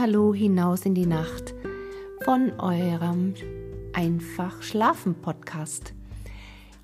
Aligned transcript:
Hallo 0.00 0.32
hinaus 0.32 0.86
in 0.86 0.94
die 0.94 1.06
Nacht 1.06 1.54
von 2.24 2.52
eurem 2.60 3.34
Einfach 3.92 4.62
Schlafen 4.62 5.16
Podcast. 5.16 5.92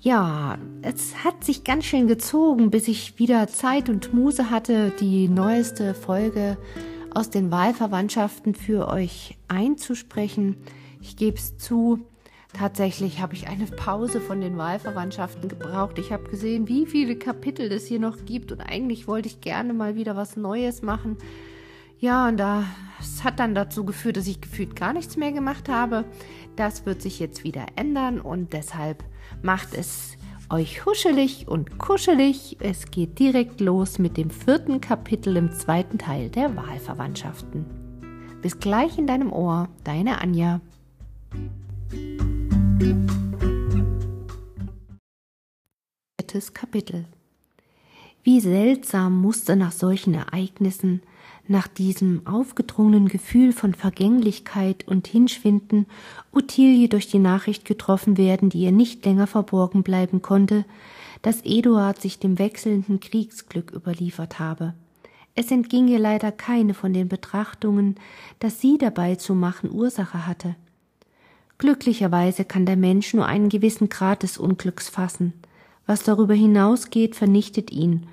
Ja, 0.01 0.57
es 0.81 1.23
hat 1.23 1.41
sich 1.45 1.63
ganz 1.63 1.85
schön 1.85 2.07
gezogen, 2.07 2.71
bis 2.71 2.89
ich 2.89 3.17
wieder 3.17 3.47
Zeit 3.47 3.87
und 3.87 4.13
Muse 4.13 4.49
hatte, 4.49 4.91
die 4.99 5.29
neueste 5.29 5.93
Folge 5.93 6.57
aus 7.13 7.29
den 7.29 7.51
Wahlverwandtschaften 7.51 8.53
für 8.53 8.89
euch 8.89 9.37
einzusprechen. 9.47 10.57
Ich 10.99 11.15
gebe 11.15 11.37
es 11.37 11.57
zu, 11.57 12.01
tatsächlich 12.51 13.21
habe 13.21 13.33
ich 13.33 13.47
eine 13.47 13.67
Pause 13.67 14.19
von 14.19 14.41
den 14.41 14.57
Wahlverwandtschaften 14.57 15.47
gebraucht. 15.47 15.99
Ich 15.99 16.11
habe 16.11 16.29
gesehen, 16.29 16.67
wie 16.67 16.85
viele 16.85 17.15
Kapitel 17.15 17.71
es 17.71 17.85
hier 17.85 17.99
noch 17.99 18.25
gibt 18.25 18.51
und 18.51 18.59
eigentlich 18.59 19.07
wollte 19.07 19.29
ich 19.29 19.39
gerne 19.39 19.73
mal 19.73 19.95
wieder 19.95 20.17
was 20.17 20.35
Neues 20.35 20.81
machen. 20.81 21.15
Ja, 21.97 22.27
und 22.27 22.37
das 22.37 22.65
hat 23.23 23.39
dann 23.39 23.55
dazu 23.55 23.85
geführt, 23.85 24.17
dass 24.17 24.27
ich 24.27 24.41
gefühlt 24.41 24.75
gar 24.75 24.93
nichts 24.93 25.15
mehr 25.17 25.31
gemacht 25.31 25.69
habe. 25.69 26.05
Das 26.55 26.85
wird 26.85 27.01
sich 27.01 27.19
jetzt 27.19 27.43
wieder 27.43 27.65
ändern 27.75 28.19
und 28.19 28.53
deshalb 28.53 29.03
macht 29.41 29.73
es 29.73 30.17
euch 30.49 30.85
huschelig 30.85 31.47
und 31.47 31.77
kuschelig. 31.77 32.57
Es 32.59 32.91
geht 32.91 33.17
direkt 33.17 33.61
los 33.61 33.97
mit 33.97 34.17
dem 34.17 34.29
vierten 34.29 34.81
Kapitel 34.81 35.37
im 35.37 35.51
zweiten 35.51 35.97
Teil 35.97 36.29
der 36.29 36.55
Wahlverwandtschaften. 36.55 37.65
Bis 38.41 38.59
gleich 38.59 38.97
in 38.97 39.07
deinem 39.07 39.31
Ohr, 39.31 39.69
deine 39.83 40.21
Anja. 40.21 40.61
Viertes 46.19 46.53
Kapitel. 46.53 47.05
Wie 48.23 48.39
seltsam 48.39 49.19
musste 49.21 49.55
nach 49.55 49.71
solchen 49.71 50.13
Ereignissen 50.13 51.01
nach 51.47 51.67
diesem 51.67 52.25
aufgedrungenen 52.25 53.07
Gefühl 53.07 53.53
von 53.53 53.73
Vergänglichkeit 53.73 54.87
und 54.87 55.07
Hinschwinden 55.07 55.85
Ottilie 56.31 56.89
durch 56.89 57.07
die 57.07 57.19
Nachricht 57.19 57.65
getroffen 57.65 58.17
werden, 58.17 58.49
die 58.49 58.59
ihr 58.59 58.71
nicht 58.71 59.05
länger 59.05 59.27
verborgen 59.27 59.83
bleiben 59.83 60.21
konnte, 60.21 60.65
dass 61.21 61.41
Eduard 61.43 62.01
sich 62.01 62.19
dem 62.19 62.39
wechselnden 62.39 62.99
Kriegsglück 62.99 63.71
überliefert 63.71 64.39
habe. 64.39 64.73
Es 65.35 65.51
entging 65.51 65.87
ihr 65.87 65.99
leider 65.99 66.31
keine 66.31 66.73
von 66.73 66.93
den 66.93 67.09
Betrachtungen, 67.09 67.95
dass 68.39 68.61
sie 68.61 68.77
dabei 68.77 69.15
zu 69.15 69.35
machen 69.35 69.71
Ursache 69.71 70.25
hatte. 70.25 70.55
Glücklicherweise 71.57 72.45
kann 72.45 72.65
der 72.65 72.77
Mensch 72.77 73.13
nur 73.13 73.25
einen 73.25 73.49
gewissen 73.49 73.89
Grad 73.89 74.23
des 74.23 74.37
Unglücks 74.37 74.89
fassen. 74.89 75.33
Was 75.85 76.03
darüber 76.03 76.33
hinausgeht, 76.33 77.15
vernichtet 77.15 77.71
ihn 77.71 78.07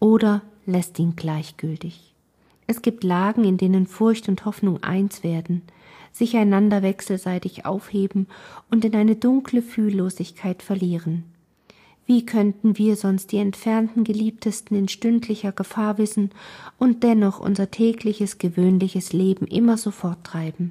oder 0.00 0.42
lässt 0.66 0.98
ihn 0.98 1.16
gleichgültig. 1.16 2.15
Es 2.66 2.82
gibt 2.82 3.04
Lagen, 3.04 3.44
in 3.44 3.56
denen 3.56 3.86
Furcht 3.86 4.28
und 4.28 4.44
Hoffnung 4.44 4.82
eins 4.82 5.22
werden, 5.22 5.62
sich 6.12 6.36
einander 6.36 6.82
wechselseitig 6.82 7.66
aufheben 7.66 8.26
und 8.70 8.84
in 8.84 8.94
eine 8.94 9.16
dunkle 9.16 9.62
Fühllosigkeit 9.62 10.62
verlieren. 10.62 11.24
Wie 12.06 12.24
könnten 12.24 12.78
wir 12.78 12.94
sonst 12.94 13.32
die 13.32 13.38
entfernten 13.38 14.04
Geliebtesten 14.04 14.76
in 14.76 14.88
stündlicher 14.88 15.50
Gefahr 15.52 15.98
wissen 15.98 16.30
und 16.78 17.02
dennoch 17.02 17.40
unser 17.40 17.70
tägliches 17.70 18.38
gewöhnliches 18.38 19.12
Leben 19.12 19.46
immer 19.46 19.76
so 19.76 19.90
forttreiben? 19.90 20.70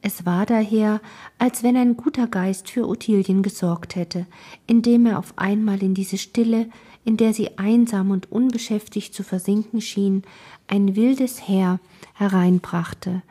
Es 0.00 0.26
war 0.26 0.46
daher, 0.46 1.00
als 1.38 1.62
wenn 1.62 1.76
ein 1.76 1.96
guter 1.96 2.26
Geist 2.26 2.70
für 2.70 2.88
Ottilien 2.88 3.42
gesorgt 3.42 3.94
hätte, 3.94 4.26
indem 4.66 5.06
er 5.06 5.18
auf 5.18 5.34
einmal 5.36 5.80
in 5.82 5.94
diese 5.94 6.18
Stille, 6.18 6.68
in 7.04 7.16
der 7.16 7.34
sie 7.34 7.58
einsam 7.58 8.10
und 8.10 8.30
unbeschäftigt 8.30 9.14
zu 9.14 9.22
versinken 9.22 9.80
schien, 9.80 10.22
ein 10.68 10.94
wildes 10.96 11.48
Heer 11.48 11.80
hereinbrachte, 12.14 13.22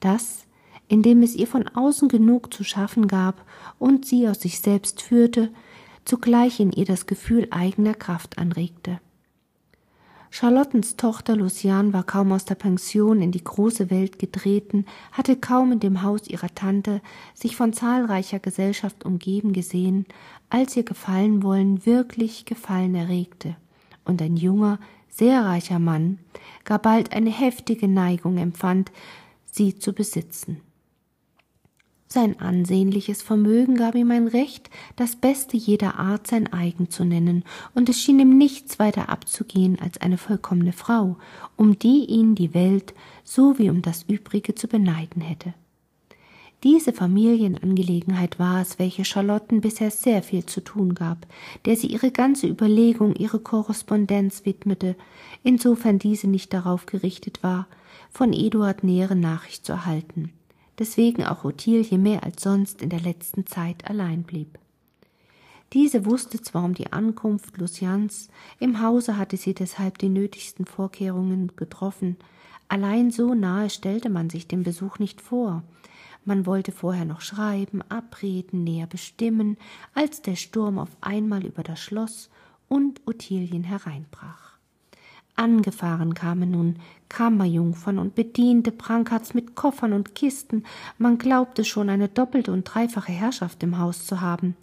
das, 0.00 0.46
indem 0.88 1.22
es 1.22 1.34
ihr 1.34 1.46
von 1.46 1.68
außen 1.68 2.08
genug 2.08 2.52
zu 2.52 2.64
schaffen 2.64 3.08
gab 3.08 3.44
und 3.78 4.04
sie 4.04 4.28
aus 4.28 4.40
sich 4.40 4.60
selbst 4.60 5.02
führte, 5.02 5.50
zugleich 6.04 6.60
in 6.60 6.72
ihr 6.72 6.84
das 6.84 7.06
Gefühl 7.06 7.46
eigener 7.50 7.94
Kraft 7.94 8.38
anregte. 8.38 9.00
Charlottens 10.34 10.96
Tochter 10.96 11.36
Luciane 11.36 11.92
war 11.92 12.04
kaum 12.04 12.32
aus 12.32 12.46
der 12.46 12.54
Pension 12.54 13.20
in 13.20 13.32
die 13.32 13.44
große 13.44 13.90
Welt 13.90 14.18
getreten, 14.18 14.86
hatte 15.12 15.36
kaum 15.36 15.72
in 15.72 15.80
dem 15.80 16.00
Haus 16.00 16.26
ihrer 16.26 16.48
Tante 16.54 17.02
sich 17.34 17.54
von 17.54 17.74
zahlreicher 17.74 18.38
Gesellschaft 18.38 19.04
umgeben 19.04 19.52
gesehen, 19.52 20.06
als 20.48 20.74
ihr 20.74 20.84
Gefallenwollen 20.84 21.84
wirklich 21.84 22.46
Gefallen 22.46 22.94
erregte, 22.94 23.56
und 24.06 24.22
ein 24.22 24.38
junger, 24.38 24.78
sehr 25.10 25.44
reicher 25.44 25.78
Mann 25.78 26.18
gar 26.64 26.78
bald 26.78 27.12
eine 27.12 27.30
heftige 27.30 27.86
Neigung 27.86 28.38
empfand, 28.38 28.90
sie 29.44 29.78
zu 29.78 29.92
besitzen. 29.92 30.62
Sein 32.12 32.38
ansehnliches 32.40 33.22
Vermögen 33.22 33.74
gab 33.74 33.94
ihm 33.94 34.10
ein 34.10 34.28
Recht, 34.28 34.68
das 34.96 35.16
Beste 35.16 35.56
jeder 35.56 35.98
Art 35.98 36.26
sein 36.26 36.52
eigen 36.52 36.90
zu 36.90 37.06
nennen, 37.06 37.42
und 37.74 37.88
es 37.88 38.02
schien 38.02 38.20
ihm 38.20 38.36
nichts 38.36 38.78
weiter 38.78 39.08
abzugehen 39.08 39.78
als 39.80 39.96
eine 39.96 40.18
vollkommene 40.18 40.74
Frau, 40.74 41.16
um 41.56 41.78
die 41.78 42.04
ihn 42.04 42.34
die 42.34 42.52
Welt 42.52 42.92
so 43.24 43.58
wie 43.58 43.70
um 43.70 43.80
das 43.80 44.02
Übrige 44.02 44.54
zu 44.54 44.68
beneiden 44.68 45.22
hätte. 45.22 45.54
Diese 46.64 46.92
Familienangelegenheit 46.92 48.38
war 48.38 48.60
es, 48.60 48.78
welche 48.78 49.06
Charlotten 49.06 49.62
bisher 49.62 49.90
sehr 49.90 50.22
viel 50.22 50.44
zu 50.44 50.60
tun 50.60 50.94
gab, 50.94 51.26
der 51.64 51.76
sie 51.76 51.86
ihre 51.86 52.10
ganze 52.10 52.46
Überlegung, 52.46 53.16
ihre 53.16 53.38
Korrespondenz 53.38 54.44
widmete, 54.44 54.96
insofern 55.44 55.98
diese 55.98 56.28
nicht 56.28 56.52
darauf 56.52 56.84
gerichtet 56.84 57.42
war, 57.42 57.68
von 58.10 58.34
Eduard 58.34 58.84
nähere 58.84 59.16
Nachricht 59.16 59.64
zu 59.64 59.72
erhalten 59.72 60.30
deswegen 60.82 61.24
auch 61.24 61.44
Ottilie 61.44 61.96
mehr 61.96 62.24
als 62.24 62.42
sonst 62.42 62.82
in 62.82 62.88
der 62.88 62.98
letzten 62.98 63.46
Zeit 63.46 63.88
allein 63.88 64.24
blieb. 64.24 64.58
Diese 65.72 66.04
wusste 66.04 66.42
zwar 66.42 66.64
um 66.64 66.74
die 66.74 66.92
Ankunft 66.92 67.56
Lucians, 67.56 68.28
im 68.58 68.82
Hause 68.82 69.16
hatte 69.16 69.36
sie 69.36 69.54
deshalb 69.54 69.98
die 69.98 70.08
nötigsten 70.08 70.66
Vorkehrungen 70.66 71.52
getroffen, 71.54 72.16
allein 72.66 73.12
so 73.12 73.32
nahe 73.32 73.70
stellte 73.70 74.10
man 74.10 74.28
sich 74.28 74.48
den 74.48 74.64
Besuch 74.64 74.98
nicht 74.98 75.20
vor. 75.20 75.62
Man 76.24 76.46
wollte 76.46 76.72
vorher 76.72 77.04
noch 77.04 77.20
schreiben, 77.20 77.80
abreden, 77.88 78.64
näher 78.64 78.88
bestimmen, 78.88 79.58
als 79.94 80.20
der 80.20 80.34
Sturm 80.34 80.80
auf 80.80 80.90
einmal 81.00 81.46
über 81.46 81.62
das 81.62 81.78
Schloss 81.78 82.28
und 82.68 83.00
Ottilien 83.06 83.62
hereinbrach. 83.62 84.51
Angefahren 85.34 86.14
kamen 86.14 86.50
nun 86.50 86.76
Kammerjungfern 87.08 87.98
und 87.98 88.14
Bediente 88.14 88.70
Prankarts 88.70 89.34
mit 89.34 89.54
Koffern 89.54 89.92
und 89.92 90.14
Kisten, 90.14 90.64
man 90.98 91.18
glaubte 91.18 91.64
schon 91.64 91.88
eine 91.88 92.08
doppelte 92.08 92.52
und 92.52 92.64
dreifache 92.64 93.12
Herrschaft 93.12 93.62
im 93.62 93.78
Haus 93.78 94.06
zu 94.06 94.20
haben. 94.20 94.56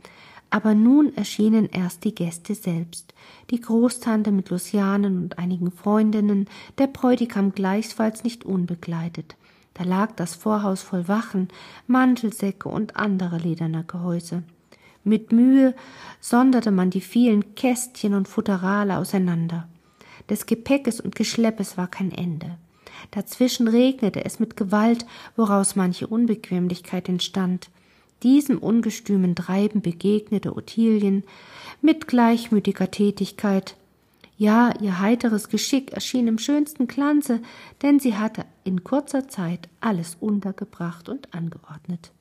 Aber 0.52 0.74
nun 0.74 1.16
erschienen 1.16 1.70
erst 1.72 2.04
die 2.04 2.16
Gäste 2.16 2.56
selbst, 2.56 3.14
die 3.52 3.62
Großtante 3.62 4.32
mit 4.32 4.50
Lucianen 4.50 5.22
und 5.22 5.38
einigen 5.38 5.72
Freundinnen, 5.72 6.48
der 6.80 6.88
Bräutigam 6.88 7.52
gleichfalls 7.52 8.24
nicht 8.24 8.46
unbegleitet. 8.46 9.36
Da 9.76 9.84
lag 9.84 10.12
das 10.16 10.36
Vorhaus 10.36 10.82
voll 10.82 11.08
Wachen, 11.08 11.50
Mantelsäcke 11.88 12.68
und 12.68 12.96
andere 12.96 13.38
lederne 13.38 13.84
Gehäuse. 13.86 14.44
Mit 15.04 15.32
Mühe 15.32 15.76
sonderte 16.20 16.72
man 16.72 16.90
die 16.90 17.02
vielen 17.02 17.56
Kästchen 17.56 18.14
und 18.14 18.28
Futterale 18.28 18.98
auseinander. 18.98 19.68
Des 20.30 20.46
Gepäckes 20.46 21.00
und 21.00 21.16
Geschleppes 21.16 21.78
war 21.78 21.88
kein 21.88 22.12
Ende. 22.12 22.58
Dazwischen 23.12 23.68
regnete 23.68 24.26
es 24.26 24.40
mit 24.40 24.56
Gewalt, 24.56 25.06
woraus 25.36 25.76
manche 25.76 26.08
Unbequemlichkeit 26.08 27.10
entstand. 27.10 27.70
Diesem 28.24 28.58
ungestümen 28.60 29.36
Treiben 29.36 29.82
begegnete 29.82 30.56
Ottilien 30.56 31.24
mit 31.82 32.08
gleichmütiger 32.08 32.92
Tätigkeit. 32.92 33.76
Ja, 34.38 34.74
ihr 34.82 35.00
heiteres 35.00 35.50
Geschick 35.50 35.92
erschien 35.94 36.28
im 36.28 36.38
schönsten 36.38 36.88
Glanze, 36.88 37.42
denn 37.82 38.00
sie 38.00 38.16
hatte 38.16 38.46
in 38.64 38.84
kurzer 38.84 39.28
Zeit 39.28 39.68
alles 39.82 40.16
untergebracht 40.20 41.10
und 41.10 41.34
angeordnet. 41.34 42.12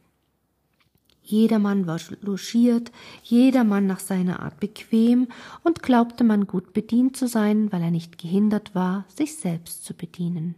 Jedermann 1.29 1.87
war 1.87 2.01
logiert, 2.23 2.91
jedermann 3.23 3.87
nach 3.87 4.01
seiner 4.01 4.41
Art 4.41 4.61
bequem 4.61 5.29
und 5.63 5.83
glaubte 5.83 6.25
man 6.25 6.47
gut 6.47 6.73
bedient 6.73 7.19
zu 7.19 7.29
sein, 7.29 7.71
weil 7.71 7.83
er 7.83 7.91
nicht 7.91 8.17
gehindert 8.17 8.75
war, 8.75 9.05
sich 9.15 9.37
selbst 9.37 9.85
zu 9.85 9.93
bedienen. 9.93 10.55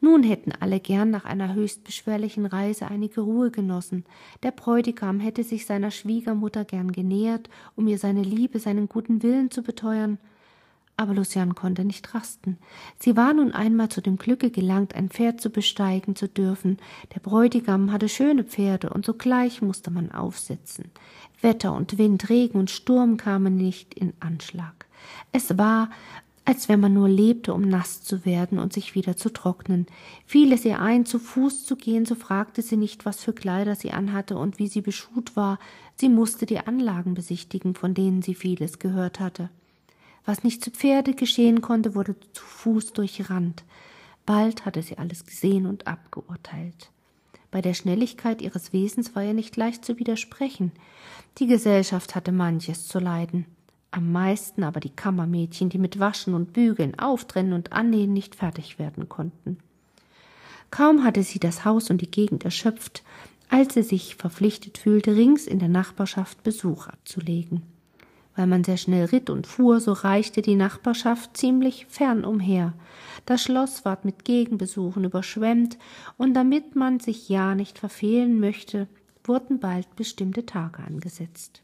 Nun 0.00 0.22
hätten 0.22 0.52
alle 0.58 0.80
gern 0.80 1.10
nach 1.10 1.26
einer 1.26 1.52
höchst 1.52 1.84
beschwerlichen 1.84 2.46
Reise 2.46 2.88
einige 2.88 3.20
Ruhe 3.20 3.50
genossen. 3.50 4.06
Der 4.42 4.52
Bräutigam 4.52 5.20
hätte 5.20 5.44
sich 5.44 5.66
seiner 5.66 5.90
Schwiegermutter 5.90 6.64
gern 6.64 6.90
genähert, 6.90 7.50
um 7.76 7.86
ihr 7.86 7.98
seine 7.98 8.22
Liebe, 8.22 8.60
seinen 8.60 8.88
guten 8.88 9.22
Willen 9.22 9.50
zu 9.50 9.62
beteuern. 9.62 10.16
Aber 10.96 11.12
Lucian 11.12 11.56
konnte 11.56 11.84
nicht 11.84 12.14
rasten. 12.14 12.56
Sie 13.00 13.16
war 13.16 13.34
nun 13.34 13.50
einmal 13.50 13.88
zu 13.88 14.00
dem 14.00 14.16
Glücke 14.16 14.50
gelangt, 14.50 14.94
ein 14.94 15.08
Pferd 15.08 15.40
zu 15.40 15.50
besteigen 15.50 16.14
zu 16.14 16.28
dürfen. 16.28 16.78
Der 17.14 17.20
Bräutigam 17.20 17.90
hatte 17.90 18.08
schöne 18.08 18.44
Pferde, 18.44 18.90
und 18.90 19.04
sogleich 19.04 19.60
musste 19.60 19.90
man 19.90 20.12
aufsitzen. 20.12 20.92
Wetter 21.40 21.74
und 21.74 21.98
Wind, 21.98 22.28
Regen 22.28 22.58
und 22.58 22.70
Sturm 22.70 23.16
kamen 23.16 23.56
nicht 23.56 23.94
in 23.94 24.12
Anschlag. 24.20 24.86
Es 25.32 25.58
war, 25.58 25.90
als 26.44 26.68
wenn 26.68 26.78
man 26.78 26.94
nur 26.94 27.08
lebte, 27.08 27.54
um 27.54 27.62
nass 27.62 28.02
zu 28.02 28.24
werden 28.24 28.58
und 28.58 28.72
sich 28.72 28.94
wieder 28.94 29.16
zu 29.16 29.32
trocknen. 29.32 29.86
Fiel 30.26 30.52
es 30.52 30.64
ihr 30.64 30.80
ein, 30.80 31.06
zu 31.06 31.18
Fuß 31.18 31.64
zu 31.64 31.76
gehen, 31.76 32.04
so 32.04 32.14
fragte 32.14 32.62
sie 32.62 32.76
nicht, 32.76 33.04
was 33.04 33.22
für 33.22 33.32
Kleider 33.32 33.74
sie 33.74 33.92
anhatte 33.92 34.36
und 34.36 34.58
wie 34.58 34.68
sie 34.68 34.82
beschut 34.82 35.36
war, 35.36 35.58
sie 35.96 36.08
musste 36.08 36.46
die 36.46 36.58
Anlagen 36.58 37.14
besichtigen, 37.14 37.74
von 37.74 37.94
denen 37.94 38.22
sie 38.22 38.34
vieles 38.34 38.78
gehört 38.78 39.20
hatte. 39.20 39.50
Was 40.24 40.42
nicht 40.42 40.64
zu 40.64 40.70
Pferde 40.70 41.14
geschehen 41.14 41.60
konnte, 41.60 41.94
wurde 41.94 42.16
zu 42.32 42.42
Fuß 42.42 42.92
durchrannt. 42.92 43.64
Bald 44.26 44.64
hatte 44.64 44.82
sie 44.82 44.98
alles 44.98 45.24
gesehen 45.24 45.66
und 45.66 45.86
abgeurteilt. 45.86 46.90
Bei 47.50 47.60
der 47.60 47.74
Schnelligkeit 47.74 48.42
ihres 48.42 48.72
Wesens 48.72 49.14
war 49.14 49.22
ihr 49.22 49.34
nicht 49.34 49.56
leicht 49.56 49.84
zu 49.84 49.98
widersprechen. 49.98 50.72
Die 51.38 51.46
Gesellschaft 51.46 52.14
hatte 52.14 52.32
manches 52.32 52.88
zu 52.88 52.98
leiden 52.98 53.46
am 53.94 54.10
meisten 54.10 54.64
aber 54.64 54.80
die 54.80 54.90
Kammermädchen, 54.90 55.68
die 55.68 55.78
mit 55.78 56.00
Waschen 56.00 56.34
und 56.34 56.52
Bügeln, 56.52 56.98
Auftrennen 56.98 57.52
und 57.52 57.72
Annähen 57.72 58.12
nicht 58.12 58.34
fertig 58.34 58.80
werden 58.80 59.08
konnten. 59.08 59.58
Kaum 60.72 61.04
hatte 61.04 61.22
sie 61.22 61.38
das 61.38 61.64
Haus 61.64 61.90
und 61.90 62.00
die 62.00 62.10
Gegend 62.10 62.44
erschöpft, 62.44 63.04
als 63.48 63.74
sie 63.74 63.84
sich 63.84 64.16
verpflichtet 64.16 64.78
fühlte, 64.78 65.14
rings 65.14 65.46
in 65.46 65.60
der 65.60 65.68
Nachbarschaft 65.68 66.42
Besuch 66.42 66.88
abzulegen. 66.88 67.62
Weil 68.36 68.46
man 68.46 68.64
sehr 68.64 68.76
schnell 68.76 69.06
ritt 69.06 69.30
und 69.30 69.46
fuhr, 69.46 69.80
so 69.80 69.92
reichte 69.92 70.42
die 70.42 70.56
Nachbarschaft 70.56 71.36
ziemlich 71.36 71.86
fern 71.88 72.24
umher. 72.24 72.74
Das 73.26 73.42
Schloss 73.42 73.84
ward 73.84 74.04
mit 74.04 74.24
Gegenbesuchen 74.24 75.04
überschwemmt, 75.04 75.78
und 76.16 76.34
damit 76.34 76.74
man 76.74 77.00
sich 77.00 77.28
ja 77.28 77.54
nicht 77.54 77.78
verfehlen 77.78 78.40
möchte, 78.40 78.88
wurden 79.22 79.60
bald 79.60 79.94
bestimmte 79.96 80.46
Tage 80.46 80.82
angesetzt. 80.82 81.62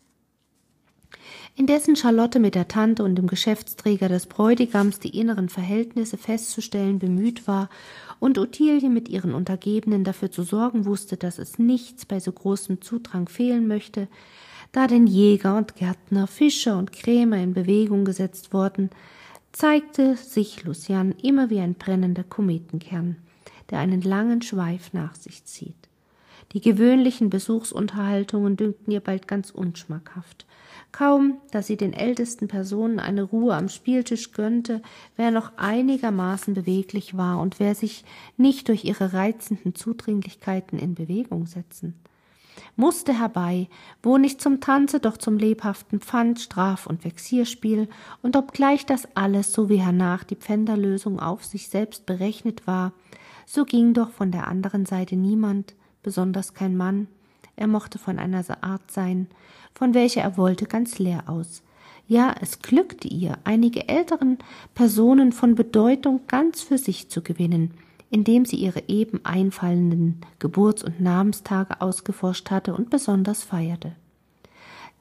Indessen 1.57 1.97
Charlotte 1.97 2.39
mit 2.39 2.55
der 2.55 2.69
Tante 2.69 3.03
und 3.03 3.17
dem 3.17 3.27
Geschäftsträger 3.27 4.09
des 4.09 4.27
Bräutigams 4.27 5.01
die 5.01 5.19
inneren 5.19 5.49
Verhältnisse 5.49 6.17
festzustellen 6.17 6.99
bemüht 6.99 7.47
war 7.47 7.69
und 8.19 8.39
Ottilie 8.39 8.89
mit 8.89 9.09
ihren 9.09 9.35
Untergebenen 9.35 10.05
dafür 10.05 10.31
zu 10.31 10.43
sorgen 10.43 10.85
wusste, 10.85 11.17
dass 11.17 11.39
es 11.39 11.59
nichts 11.59 12.07
bei 12.07 12.21
so 12.21 12.33
großem 12.33 12.81
Zudrang 12.81 13.29
fehlen 13.29 13.67
möchte, 13.67 14.09
da 14.73 14.87
denn 14.87 15.07
Jäger 15.07 15.57
und 15.57 15.77
Gärtner, 15.77 16.27
Fischer 16.27 16.79
und 16.79 16.93
Krämer 16.93 17.39
in 17.39 17.55
Bewegung 17.55 18.05
gesetzt 18.05 18.53
worden, 18.53 18.91
zeigte 19.53 20.17
sich 20.17 20.63
Lucian 20.65 21.13
immer 21.23 21.51
wie 21.51 21.61
ein 21.61 21.75
brennender 21.75 22.25
Kometenkern, 22.25 23.17
der 23.71 23.81
einen 23.81 24.03
langen 24.03 24.43
Schweif 24.43 24.93
nach 24.93 25.15
sich 25.15 25.45
zieht. 25.45 25.75
Die 26.53 26.61
gewöhnlichen 26.61 27.31
Besuchsunterhaltungen 27.31 28.57
dünkten 28.57 28.93
ihr 28.93 29.01
bald 29.01 29.29
ganz 29.29 29.51
unschmackhaft, 29.51 30.47
Kaum, 30.93 31.39
dass 31.53 31.69
sie 31.69 31.77
den 31.77 31.93
ältesten 31.93 32.49
Personen 32.49 32.99
eine 32.99 33.23
Ruhe 33.23 33.55
am 33.55 33.69
Spieltisch 33.69 34.33
gönnte, 34.33 34.83
wer 35.17 35.31
noch 35.31 35.53
einigermaßen 35.57 36.55
beweglich 36.55 37.17
war 37.17 37.41
und 37.41 37.61
wer 37.61 37.75
sich 37.75 38.05
nicht 38.37 38.69
durch 38.69 38.85
ihre 38.85 39.13
reizenden 39.13 39.75
Zudringlichkeiten 39.75 40.79
in 40.79 40.95
Bewegung 40.95 41.47
setzen 41.47 41.95
musste 42.77 43.19
herbei, 43.19 43.69
wo 44.03 44.19
nicht 44.19 44.41
zum 44.41 44.61
Tanze, 44.61 45.01
doch 45.01 45.17
zum 45.17 45.37
lebhaften 45.37 46.01
Pfand, 46.01 46.41
Straf- 46.41 46.87
und 46.87 47.05
Vexierspiel, 47.05 47.89
und 48.23 48.37
obgleich 48.37 48.87
das 48.87 49.09
alles, 49.15 49.53
so 49.53 49.69
wie 49.69 49.81
hernach 49.81 50.25
die 50.25 50.37
Pfänderlösung 50.37 51.21
auf 51.21 51.45
sich 51.45 51.69
selbst 51.69 52.07
berechnet 52.07 52.67
war, 52.67 52.93
so 53.47 53.65
ging 53.65 53.95
doch 53.95 54.11
von 54.11 54.31
der 54.31 54.49
anderen 54.49 54.87
Seite 54.87 55.17
niemand, 55.17 55.75
besonders 56.03 56.55
kein 56.55 56.77
Mann, 56.77 57.09
er 57.57 57.67
mochte 57.67 57.99
von 57.99 58.19
einer 58.19 58.45
Art 58.63 58.91
sein, 58.91 59.29
von 59.75 59.93
welcher 59.93 60.23
er 60.23 60.37
wollte, 60.37 60.65
ganz 60.67 60.99
leer 60.99 61.25
aus. 61.27 61.63
Ja, 62.07 62.35
es 62.41 62.61
glückte 62.61 63.07
ihr, 63.07 63.39
einige 63.45 63.89
älteren 63.89 64.39
Personen 64.75 65.33
von 65.33 65.55
Bedeutung 65.55 66.23
ganz 66.27 66.63
für 66.63 66.79
sich 66.79 67.09
zu 67.09 67.23
gewinnen, 67.23 67.75
indem 68.11 68.45
sie 68.45 68.57
ihre 68.57 68.83
eben 68.89 69.25
einfallenden 69.25 70.21
Geburts- 70.39 70.83
und 70.83 71.01
Namenstage 71.01 71.81
ausgeforscht 71.81 72.51
hatte 72.51 72.75
und 72.75 72.91
besonders 72.91 73.43
feierte. 73.43 73.93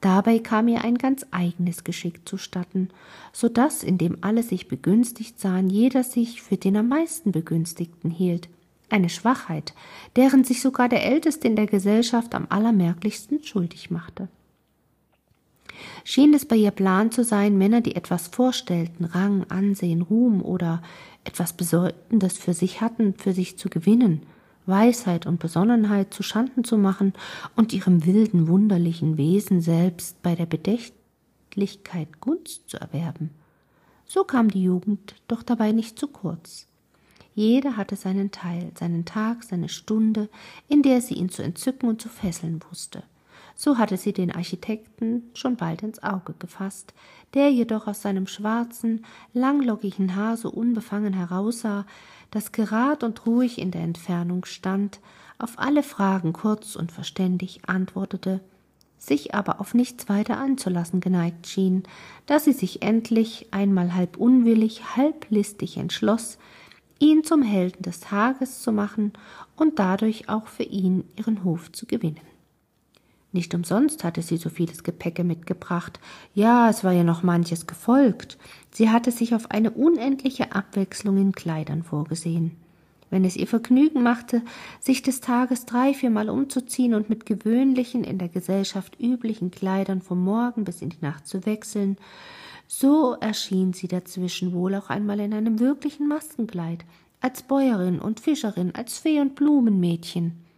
Dabei 0.00 0.38
kam 0.38 0.68
ihr 0.68 0.82
ein 0.82 0.96
ganz 0.96 1.26
eigenes 1.30 1.84
Geschick 1.84 2.26
zustatten, 2.26 2.88
so 3.32 3.48
dass, 3.48 3.82
indem 3.82 4.18
alle 4.22 4.42
sich 4.42 4.68
begünstigt 4.68 5.38
sahen, 5.38 5.68
jeder 5.68 6.04
sich 6.04 6.40
für 6.40 6.56
den 6.56 6.76
am 6.76 6.88
meisten 6.88 7.32
Begünstigten 7.32 8.10
hielt. 8.10 8.48
Eine 8.88 9.10
Schwachheit, 9.10 9.74
deren 10.16 10.42
sich 10.42 10.62
sogar 10.62 10.88
der 10.88 11.04
Älteste 11.04 11.46
in 11.46 11.56
der 11.56 11.66
Gesellschaft 11.66 12.34
am 12.34 12.46
allermerklichsten 12.48 13.42
schuldig 13.44 13.90
machte 13.90 14.28
schien 16.04 16.34
es 16.34 16.46
bei 16.46 16.56
ihr 16.56 16.70
Plan 16.70 17.10
zu 17.10 17.24
sein, 17.24 17.58
Männer, 17.58 17.80
die 17.80 17.96
etwas 17.96 18.28
vorstellten, 18.28 19.04
Rang, 19.04 19.44
Ansehen, 19.48 20.02
Ruhm 20.02 20.42
oder 20.42 20.82
etwas 21.24 21.52
Bedeutendes 21.52 22.38
für 22.38 22.54
sich 22.54 22.80
hatten, 22.80 23.14
für 23.14 23.32
sich 23.32 23.58
zu 23.58 23.68
gewinnen, 23.68 24.22
Weisheit 24.66 25.26
und 25.26 25.40
Besonnenheit 25.40 26.14
zu 26.14 26.22
Schanden 26.22 26.64
zu 26.64 26.78
machen 26.78 27.12
und 27.56 27.72
ihrem 27.72 28.04
wilden, 28.06 28.48
wunderlichen 28.48 29.16
Wesen 29.16 29.60
selbst 29.60 30.22
bei 30.22 30.34
der 30.34 30.46
Bedächtlichkeit 30.46 32.20
Gunst 32.20 32.68
zu 32.68 32.78
erwerben. 32.78 33.30
So 34.06 34.24
kam 34.24 34.50
die 34.50 34.62
Jugend 34.62 35.14
doch 35.28 35.42
dabei 35.42 35.72
nicht 35.72 35.98
zu 35.98 36.08
kurz. 36.08 36.66
Jeder 37.34 37.76
hatte 37.76 37.96
seinen 37.96 38.32
Teil, 38.32 38.72
seinen 38.78 39.04
Tag, 39.04 39.44
seine 39.44 39.68
Stunde, 39.68 40.28
in 40.68 40.82
der 40.82 41.00
sie 41.00 41.14
ihn 41.14 41.28
zu 41.28 41.42
entzücken 41.42 41.88
und 41.88 42.02
zu 42.02 42.08
fesseln 42.08 42.60
wusste. 42.70 43.02
So 43.62 43.76
hatte 43.76 43.98
sie 43.98 44.14
den 44.14 44.34
Architekten 44.34 45.24
schon 45.34 45.56
bald 45.56 45.82
ins 45.82 46.02
Auge 46.02 46.34
gefasst, 46.38 46.94
der 47.34 47.50
jedoch 47.50 47.88
aus 47.88 48.00
seinem 48.00 48.26
schwarzen, 48.26 49.04
langlockigen 49.34 50.16
Haar 50.16 50.38
so 50.38 50.48
unbefangen 50.48 51.12
heraussah, 51.12 51.84
das 52.30 52.52
gerad 52.52 53.04
und 53.04 53.26
ruhig 53.26 53.58
in 53.58 53.70
der 53.70 53.82
Entfernung 53.82 54.46
stand, 54.46 55.00
auf 55.36 55.58
alle 55.58 55.82
Fragen 55.82 56.32
kurz 56.32 56.74
und 56.74 56.90
verständig 56.90 57.60
antwortete, 57.66 58.40
sich 58.96 59.34
aber 59.34 59.60
auf 59.60 59.74
nichts 59.74 60.08
weiter 60.08 60.38
anzulassen 60.38 61.00
geneigt 61.00 61.46
schien, 61.46 61.82
da 62.24 62.38
sie 62.38 62.54
sich 62.54 62.80
endlich 62.80 63.48
einmal 63.50 63.94
halb 63.94 64.16
unwillig, 64.16 64.96
halb 64.96 65.26
listig 65.28 65.76
entschloss, 65.76 66.38
ihn 66.98 67.24
zum 67.24 67.42
Helden 67.42 67.82
des 67.82 68.00
Tages 68.00 68.62
zu 68.62 68.72
machen 68.72 69.12
und 69.54 69.78
dadurch 69.78 70.30
auch 70.30 70.46
für 70.46 70.62
ihn 70.62 71.04
ihren 71.18 71.44
Hof 71.44 71.70
zu 71.72 71.84
gewinnen. 71.84 72.29
Nicht 73.32 73.54
umsonst 73.54 74.02
hatte 74.02 74.22
sie 74.22 74.36
so 74.36 74.48
vieles 74.48 74.82
Gepäcke 74.82 75.22
mitgebracht. 75.22 76.00
Ja, 76.34 76.68
es 76.68 76.82
war 76.82 76.92
ihr 76.92 77.04
noch 77.04 77.22
manches 77.22 77.66
gefolgt. 77.66 78.38
Sie 78.72 78.90
hatte 78.90 79.12
sich 79.12 79.34
auf 79.34 79.50
eine 79.50 79.70
unendliche 79.70 80.52
Abwechslung 80.52 81.16
in 81.16 81.32
Kleidern 81.32 81.84
vorgesehen. 81.84 82.56
Wenn 83.08 83.24
es 83.24 83.36
ihr 83.36 83.46
Vergnügen 83.46 84.02
machte, 84.02 84.42
sich 84.80 85.02
des 85.02 85.20
Tages 85.20 85.66
drei, 85.66 85.94
viermal 85.94 86.28
umzuziehen 86.28 86.94
und 86.94 87.08
mit 87.08 87.26
gewöhnlichen, 87.26 88.04
in 88.04 88.18
der 88.18 88.28
Gesellschaft 88.28 88.98
üblichen 89.00 89.50
Kleidern 89.50 90.00
vom 90.00 90.22
Morgen 90.22 90.64
bis 90.64 90.80
in 90.80 90.90
die 90.90 91.00
Nacht 91.00 91.26
zu 91.26 91.44
wechseln, 91.44 91.98
so 92.68 93.16
erschien 93.20 93.72
sie 93.72 93.88
dazwischen 93.88 94.52
wohl 94.52 94.76
auch 94.76 94.90
einmal 94.90 95.18
in 95.18 95.34
einem 95.34 95.58
wirklichen 95.58 96.06
Maskenkleid, 96.06 96.84
als 97.20 97.42
Bäuerin 97.42 97.98
und 97.98 98.20
Fischerin, 98.20 98.72
als 98.74 98.98
Fee 98.98 99.20
und 99.20 99.34
Blumenmädchen. 99.34 100.49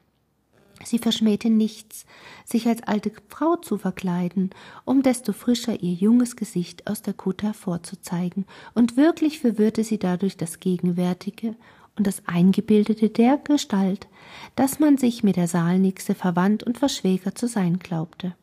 Sie 0.85 0.99
verschmähte 0.99 1.51
nichts, 1.51 2.07
sich 2.45 2.67
als 2.67 2.83
alte 2.83 3.13
Frau 3.29 3.57
zu 3.57 3.79
verkleiden, 3.79 4.51
um 4.85 5.03
desto 5.03 5.33
frischer 5.33 5.83
ihr 5.83 5.93
junges 5.93 6.37
Gesicht 6.37 6.87
aus 6.87 7.03
der 7.03 7.15
Kutte 7.15 7.47
hervorzuzeigen, 7.47 8.47
und 8.75 8.97
wirklich 8.97 9.41
verwirrte 9.41 9.85
sie 9.85 9.99
dadurch 9.99 10.37
das 10.37 10.61
Gegenwärtige 10.61 11.55
und 11.97 12.07
das 12.07 12.23
Eingebildete 12.27 13.11
der 13.11 13.39
Gestalt, 13.39 14.09
dass 14.57 14.81
man 14.81 14.97
sich 14.97 15.23
mit 15.23 15.37
der 15.37 15.49
Saalnixe 15.49 16.15
verwandt 16.15 16.63
und 16.63 16.79
verschwägert 16.79 17.39
zu 17.39 17.49
sein 17.49 17.79
glaubte. 17.79 18.35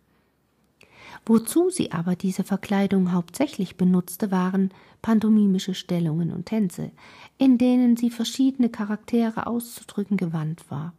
Wozu 1.25 1.69
sie 1.69 1.91
aber 1.91 2.15
diese 2.15 2.43
Verkleidung 2.43 3.12
hauptsächlich 3.12 3.75
benutzte, 3.75 4.31
waren 4.31 4.72
pantomimische 5.01 5.74
Stellungen 5.74 6.31
und 6.31 6.46
Tänze, 6.46 6.91
in 7.38 7.58
denen 7.58 7.98
sie 7.98 8.10
verschiedene 8.10 8.69
Charaktere 8.69 9.48
auszudrücken 9.48 10.17
gewandt 10.17 10.63
war. 10.69 10.93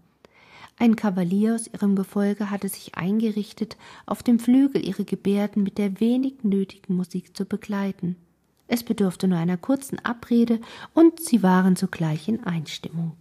Ein 0.83 0.97
Kavalier 0.97 1.57
aus 1.57 1.67
ihrem 1.67 1.95
Gefolge 1.95 2.49
hatte 2.49 2.71
sich 2.71 2.95
eingerichtet, 2.95 3.77
auf 4.07 4.23
dem 4.23 4.39
Flügel 4.39 4.83
ihre 4.83 5.05
Gebärden 5.05 5.63
mit 5.63 5.77
der 5.77 6.01
wenig 6.01 6.43
nötigen 6.43 6.97
Musik 6.97 7.37
zu 7.37 7.45
begleiten. 7.45 8.17
Es 8.67 8.83
bedurfte 8.83 9.29
nur 9.29 9.37
einer 9.37 9.59
kurzen 9.59 10.03
Abrede, 10.03 10.59
und 10.95 11.21
sie 11.21 11.43
waren 11.43 11.77
sogleich 11.77 12.29
in 12.29 12.45
Einstimmung. 12.45 13.13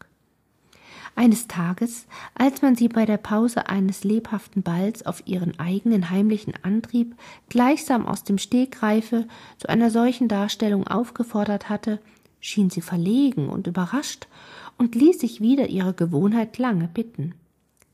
Eines 1.17 1.49
Tages, 1.49 2.07
als 2.33 2.61
man 2.61 2.77
sie 2.77 2.87
bei 2.87 3.05
der 3.05 3.17
Pause 3.17 3.67
eines 3.67 4.05
lebhaften 4.05 4.63
Balls 4.63 5.05
auf 5.05 5.27
ihren 5.27 5.59
eigenen 5.59 6.09
heimlichen 6.09 6.53
Antrieb 6.61 7.13
gleichsam 7.49 8.05
aus 8.05 8.23
dem 8.23 8.37
Stegreife 8.37 9.27
zu 9.57 9.67
einer 9.67 9.89
solchen 9.89 10.29
Darstellung 10.29 10.87
aufgefordert 10.87 11.67
hatte, 11.67 11.99
schien 12.39 12.69
sie 12.69 12.79
verlegen 12.79 13.49
und 13.49 13.67
überrascht 13.67 14.29
und 14.77 14.95
ließ 14.95 15.19
sich 15.19 15.41
wieder 15.41 15.67
ihrer 15.67 15.91
Gewohnheit 15.91 16.57
lange 16.57 16.87
bitten. 16.87 17.33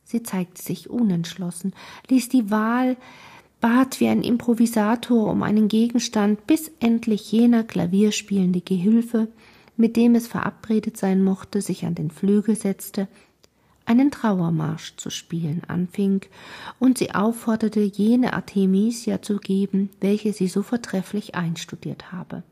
Sie 0.05 0.23
zeigte 0.23 0.61
sich 0.61 0.89
unentschlossen, 0.89 1.73
ließ 2.09 2.29
die 2.29 2.49
Wahl 2.51 2.95
bat 3.59 3.99
wie 3.99 4.07
ein 4.07 4.21
Improvisator 4.21 5.31
um 5.31 5.41
einen 5.41 5.67
Gegenstand, 5.67 6.45
bis 6.45 6.71
endlich 6.79 7.31
jener 7.31 7.63
klavierspielende 7.63 8.61
Gehilfe, 8.61 9.27
mit 9.75 9.97
dem 9.97 10.13
es 10.13 10.27
verabredet 10.27 10.97
sein 10.97 11.23
mochte, 11.23 11.61
sich 11.61 11.85
an 11.85 11.95
den 11.95 12.11
Flügel 12.11 12.55
setzte, 12.55 13.07
einen 13.85 14.11
Trauermarsch 14.11 14.95
zu 14.97 15.09
spielen 15.09 15.63
anfing 15.67 16.21
und 16.79 16.97
sie 16.99 17.13
aufforderte, 17.13 17.81
jene 17.81 18.33
Artemisia 18.33 19.21
zu 19.21 19.37
geben, 19.37 19.89
welche 19.99 20.33
sie 20.33 20.47
so 20.47 20.63
vortrefflich 20.63 21.35
einstudiert 21.35 22.11
habe. 22.11 22.43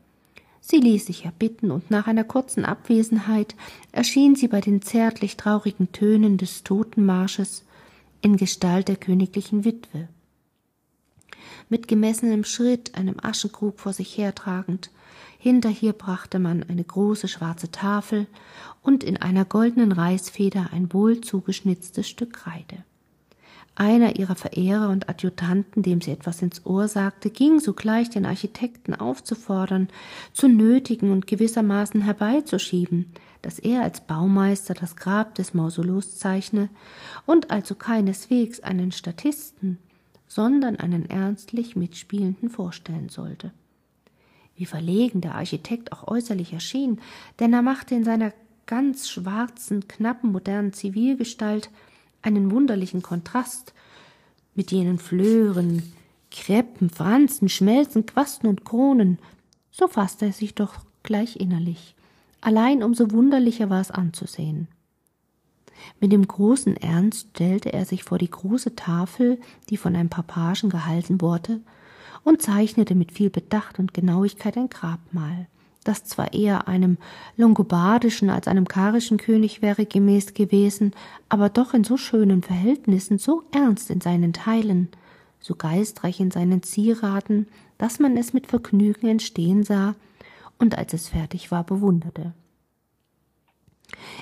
Sie 0.66 0.78
ließ 0.78 1.04
sich 1.04 1.26
erbitten, 1.26 1.70
und 1.70 1.90
nach 1.90 2.06
einer 2.06 2.24
kurzen 2.24 2.64
Abwesenheit 2.64 3.54
erschien 3.92 4.34
sie 4.34 4.48
bei 4.48 4.62
den 4.62 4.80
zärtlich 4.80 5.36
traurigen 5.36 5.92
Tönen 5.92 6.38
des 6.38 6.64
Totenmarsches 6.64 7.66
in 8.22 8.38
Gestalt 8.38 8.88
der 8.88 8.96
königlichen 8.96 9.66
Witwe. 9.66 10.08
Mit 11.68 11.86
gemessenem 11.86 12.44
Schritt, 12.44 12.94
einem 12.94 13.16
Aschenkrug 13.22 13.78
vor 13.78 13.92
sich 13.92 14.16
hertragend, 14.16 14.90
hinter 15.38 15.68
hier 15.68 15.92
brachte 15.92 16.38
man 16.38 16.62
eine 16.62 16.82
große 16.82 17.28
schwarze 17.28 17.70
Tafel 17.70 18.26
und 18.80 19.04
in 19.04 19.18
einer 19.18 19.44
goldenen 19.44 19.92
Reißfeder 19.92 20.70
ein 20.72 20.94
wohl 20.94 21.20
zugeschnitztes 21.20 22.08
Stück 22.08 22.32
Kreide. 22.32 22.84
Einer 23.76 24.16
ihrer 24.16 24.36
Verehrer 24.36 24.88
und 24.90 25.08
Adjutanten, 25.08 25.82
dem 25.82 26.00
sie 26.00 26.12
etwas 26.12 26.40
ins 26.42 26.64
Ohr 26.64 26.86
sagte, 26.86 27.30
ging 27.30 27.58
sogleich 27.58 28.08
den 28.08 28.24
Architekten 28.24 28.94
aufzufordern, 28.94 29.88
zu 30.32 30.46
nötigen 30.46 31.10
und 31.10 31.26
gewissermaßen 31.26 32.00
herbeizuschieben, 32.02 33.12
dass 33.42 33.58
er 33.58 33.82
als 33.82 34.00
Baumeister 34.00 34.74
das 34.74 34.94
Grab 34.94 35.34
des 35.34 35.54
Mausoleus 35.54 36.16
zeichne 36.18 36.68
und 37.26 37.50
also 37.50 37.74
keineswegs 37.74 38.60
einen 38.60 38.92
Statisten, 38.92 39.78
sondern 40.28 40.76
einen 40.76 41.10
ernstlich 41.10 41.74
Mitspielenden 41.74 42.50
vorstellen 42.50 43.08
sollte. 43.08 43.52
Wie 44.56 44.66
verlegen 44.66 45.20
der 45.20 45.34
Architekt 45.34 45.92
auch 45.92 46.06
äußerlich 46.06 46.52
erschien, 46.52 47.00
denn 47.40 47.52
er 47.52 47.62
machte 47.62 47.96
in 47.96 48.04
seiner 48.04 48.32
ganz 48.66 49.08
schwarzen, 49.08 49.88
knappen, 49.88 50.30
modernen 50.30 50.72
Zivilgestalt 50.72 51.70
einen 52.24 52.50
wunderlichen 52.50 53.02
Kontrast 53.02 53.74
mit 54.54 54.72
jenen 54.72 54.98
Flören, 54.98 55.82
Kreppen, 56.30 56.90
Franzen, 56.90 57.48
Schmelzen, 57.48 58.06
Quasten 58.06 58.48
und 58.48 58.64
Kronen. 58.64 59.18
So 59.70 59.88
fasste 59.88 60.26
er 60.26 60.32
sich 60.32 60.54
doch 60.54 60.74
gleich 61.02 61.36
innerlich. 61.36 61.94
Allein 62.40 62.82
umso 62.82 63.10
wunderlicher 63.10 63.70
war 63.70 63.80
es 63.80 63.90
anzusehen. 63.90 64.68
Mit 66.00 66.12
dem 66.12 66.26
großen 66.26 66.76
Ernst 66.76 67.30
stellte 67.30 67.72
er 67.72 67.84
sich 67.84 68.04
vor 68.04 68.18
die 68.18 68.30
große 68.30 68.74
Tafel, 68.74 69.38
die 69.68 69.76
von 69.76 69.94
einem 69.94 70.08
Papagen 70.08 70.70
gehalten 70.70 71.20
wurde, 71.20 71.60
und 72.22 72.40
zeichnete 72.40 72.94
mit 72.94 73.12
viel 73.12 73.28
Bedacht 73.28 73.78
und 73.78 73.92
Genauigkeit 73.92 74.56
ein 74.56 74.70
Grabmal, 74.70 75.46
das 75.84 76.04
zwar 76.04 76.32
eher 76.32 76.66
einem 76.66 76.98
longobardischen 77.36 78.30
als 78.30 78.48
einem 78.48 78.66
karischen 78.66 79.18
König 79.18 79.62
wäre 79.62 79.86
gemäß 79.86 80.34
gewesen, 80.34 80.92
aber 81.28 81.48
doch 81.48 81.74
in 81.74 81.84
so 81.84 81.96
schönen 81.96 82.42
Verhältnissen, 82.42 83.18
so 83.18 83.42
ernst 83.52 83.90
in 83.90 84.00
seinen 84.00 84.32
Teilen, 84.32 84.88
so 85.40 85.54
geistreich 85.54 86.20
in 86.20 86.30
seinen 86.30 86.62
Zieraten, 86.62 87.46
dass 87.78 87.98
man 87.98 88.16
es 88.16 88.32
mit 88.32 88.46
Vergnügen 88.46 89.08
entstehen 89.08 89.62
sah 89.62 89.94
und 90.58 90.76
als 90.78 90.94
es 90.94 91.08
fertig 91.08 91.50
war 91.50 91.64
bewunderte. 91.64 92.32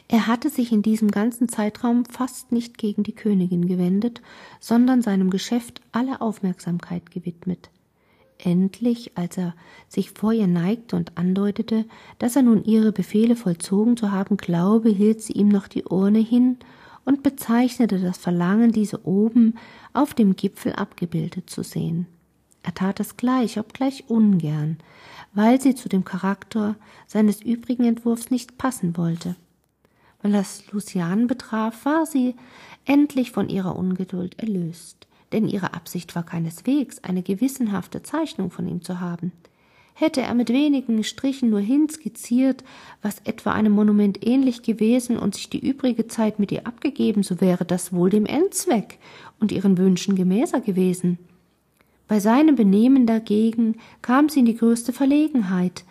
Er 0.08 0.26
hatte 0.26 0.50
sich 0.50 0.72
in 0.72 0.82
diesem 0.82 1.10
ganzen 1.10 1.48
Zeitraum 1.48 2.04
fast 2.04 2.52
nicht 2.52 2.78
gegen 2.78 3.02
die 3.02 3.14
Königin 3.14 3.66
gewendet, 3.66 4.20
sondern 4.60 5.02
seinem 5.02 5.30
Geschäft 5.30 5.80
alle 5.92 6.20
Aufmerksamkeit 6.20 7.10
gewidmet. 7.10 7.70
Endlich, 8.44 9.16
als 9.16 9.38
er 9.38 9.54
sich 9.88 10.10
vor 10.10 10.32
ihr 10.32 10.48
neigte 10.48 10.96
und 10.96 11.16
andeutete, 11.16 11.84
dass 12.18 12.34
er 12.34 12.42
nun 12.42 12.64
ihre 12.64 12.90
Befehle 12.90 13.36
vollzogen 13.36 13.96
zu 13.96 14.10
haben 14.10 14.36
glaube, 14.36 14.90
hielt 14.90 15.22
sie 15.22 15.34
ihm 15.34 15.48
noch 15.48 15.68
die 15.68 15.84
Urne 15.84 16.18
hin 16.18 16.56
und 17.04 17.22
bezeichnete 17.22 18.00
das 18.00 18.18
Verlangen, 18.18 18.72
diese 18.72 19.06
oben 19.06 19.54
auf 19.92 20.12
dem 20.12 20.34
Gipfel 20.34 20.72
abgebildet 20.72 21.50
zu 21.50 21.62
sehen. 21.62 22.08
Er 22.64 22.74
tat 22.74 22.98
es 22.98 23.16
gleich, 23.16 23.60
obgleich 23.60 24.04
ungern, 24.08 24.78
weil 25.32 25.60
sie 25.60 25.76
zu 25.76 25.88
dem 25.88 26.04
Charakter 26.04 26.74
seines 27.06 27.40
übrigen 27.42 27.84
Entwurfs 27.84 28.30
nicht 28.30 28.58
passen 28.58 28.96
wollte. 28.96 29.36
Was 30.22 30.70
Lucian 30.72 31.28
betraf, 31.28 31.84
war 31.84 32.06
sie 32.06 32.34
endlich 32.86 33.30
von 33.30 33.48
ihrer 33.48 33.76
Ungeduld 33.76 34.40
erlöst 34.40 35.06
denn 35.32 35.48
ihre 35.48 35.74
Absicht 35.74 36.14
war 36.14 36.22
keineswegs, 36.22 37.02
eine 37.02 37.22
gewissenhafte 37.22 38.02
Zeichnung 38.02 38.50
von 38.50 38.68
ihm 38.68 38.82
zu 38.82 39.00
haben. 39.00 39.32
Hätte 39.94 40.22
er 40.22 40.34
mit 40.34 40.48
wenigen 40.48 41.04
Strichen 41.04 41.50
nur 41.50 41.60
hinskizziert, 41.60 42.64
was 43.02 43.16
etwa 43.24 43.52
einem 43.52 43.72
Monument 43.72 44.26
ähnlich 44.26 44.62
gewesen 44.62 45.18
und 45.18 45.34
sich 45.34 45.50
die 45.50 45.60
übrige 45.60 46.06
Zeit 46.06 46.38
mit 46.38 46.50
ihr 46.50 46.66
abgegeben, 46.66 47.22
so 47.22 47.40
wäre 47.40 47.64
das 47.64 47.92
wohl 47.92 48.08
dem 48.08 48.24
Endzweck 48.24 48.98
und 49.38 49.52
ihren 49.52 49.76
Wünschen 49.76 50.16
gemäßer 50.16 50.60
gewesen. 50.60 51.18
Bei 52.08 52.20
seinem 52.20 52.56
Benehmen 52.56 53.06
dagegen 53.06 53.76
kam 54.00 54.28
sie 54.28 54.40
in 54.40 54.46
die 54.46 54.56
größte 54.56 54.92
Verlegenheit, 54.92 55.84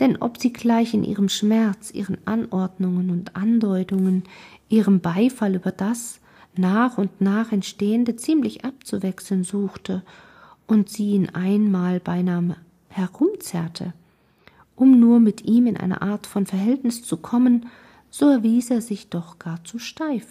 denn 0.00 0.16
ob 0.16 0.38
sie 0.38 0.52
gleich 0.52 0.94
in 0.94 1.04
ihrem 1.04 1.28
Schmerz, 1.28 1.90
ihren 1.90 2.18
Anordnungen 2.26 3.10
und 3.10 3.34
Andeutungen, 3.34 4.22
ihrem 4.68 5.00
Beifall 5.00 5.56
über 5.56 5.72
das, 5.72 6.20
nach 6.58 6.98
und 6.98 7.20
nach 7.20 7.52
entstehende 7.52 8.16
ziemlich 8.16 8.64
abzuwechseln 8.64 9.44
suchte 9.44 10.02
und 10.66 10.88
sie 10.88 11.12
ihn 11.12 11.30
einmal 11.30 12.00
beinahe 12.00 12.56
herumzerrte, 12.88 13.94
um 14.76 14.98
nur 15.00 15.20
mit 15.20 15.44
ihm 15.44 15.66
in 15.66 15.76
eine 15.76 16.02
Art 16.02 16.26
von 16.26 16.46
Verhältnis 16.46 17.02
zu 17.02 17.16
kommen, 17.16 17.66
so 18.10 18.28
erwies 18.28 18.70
er 18.70 18.80
sich 18.80 19.08
doch 19.08 19.38
gar 19.38 19.62
zu 19.64 19.78
steif, 19.78 20.26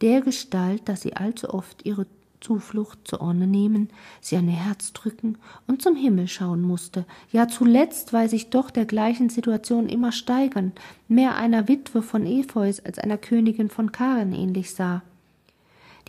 dergestalt, 0.00 0.88
dass 0.88 1.02
sie 1.02 1.14
allzu 1.16 1.52
oft 1.52 1.84
ihre 1.84 2.06
Zuflucht 2.40 3.00
zur 3.04 3.20
Orne 3.20 3.46
nehmen, 3.46 3.90
sie 4.20 4.36
an 4.36 4.48
ihr 4.48 4.56
Herz 4.56 4.92
drücken 4.92 5.36
und 5.66 5.82
zum 5.82 5.94
Himmel 5.94 6.26
schauen 6.26 6.62
musste, 6.62 7.04
ja 7.30 7.48
zuletzt, 7.48 8.12
weil 8.12 8.28
sich 8.28 8.50
doch 8.50 8.70
der 8.70 8.86
gleichen 8.86 9.28
Situation 9.28 9.88
immer 9.88 10.10
steigern, 10.10 10.72
mehr 11.06 11.36
einer 11.36 11.68
Witwe 11.68 12.02
von 12.02 12.26
Epheus 12.26 12.80
als 12.80 12.98
einer 12.98 13.18
Königin 13.18 13.68
von 13.68 13.92
Karen 13.92 14.32
ähnlich 14.32 14.74
sah. 14.74 15.02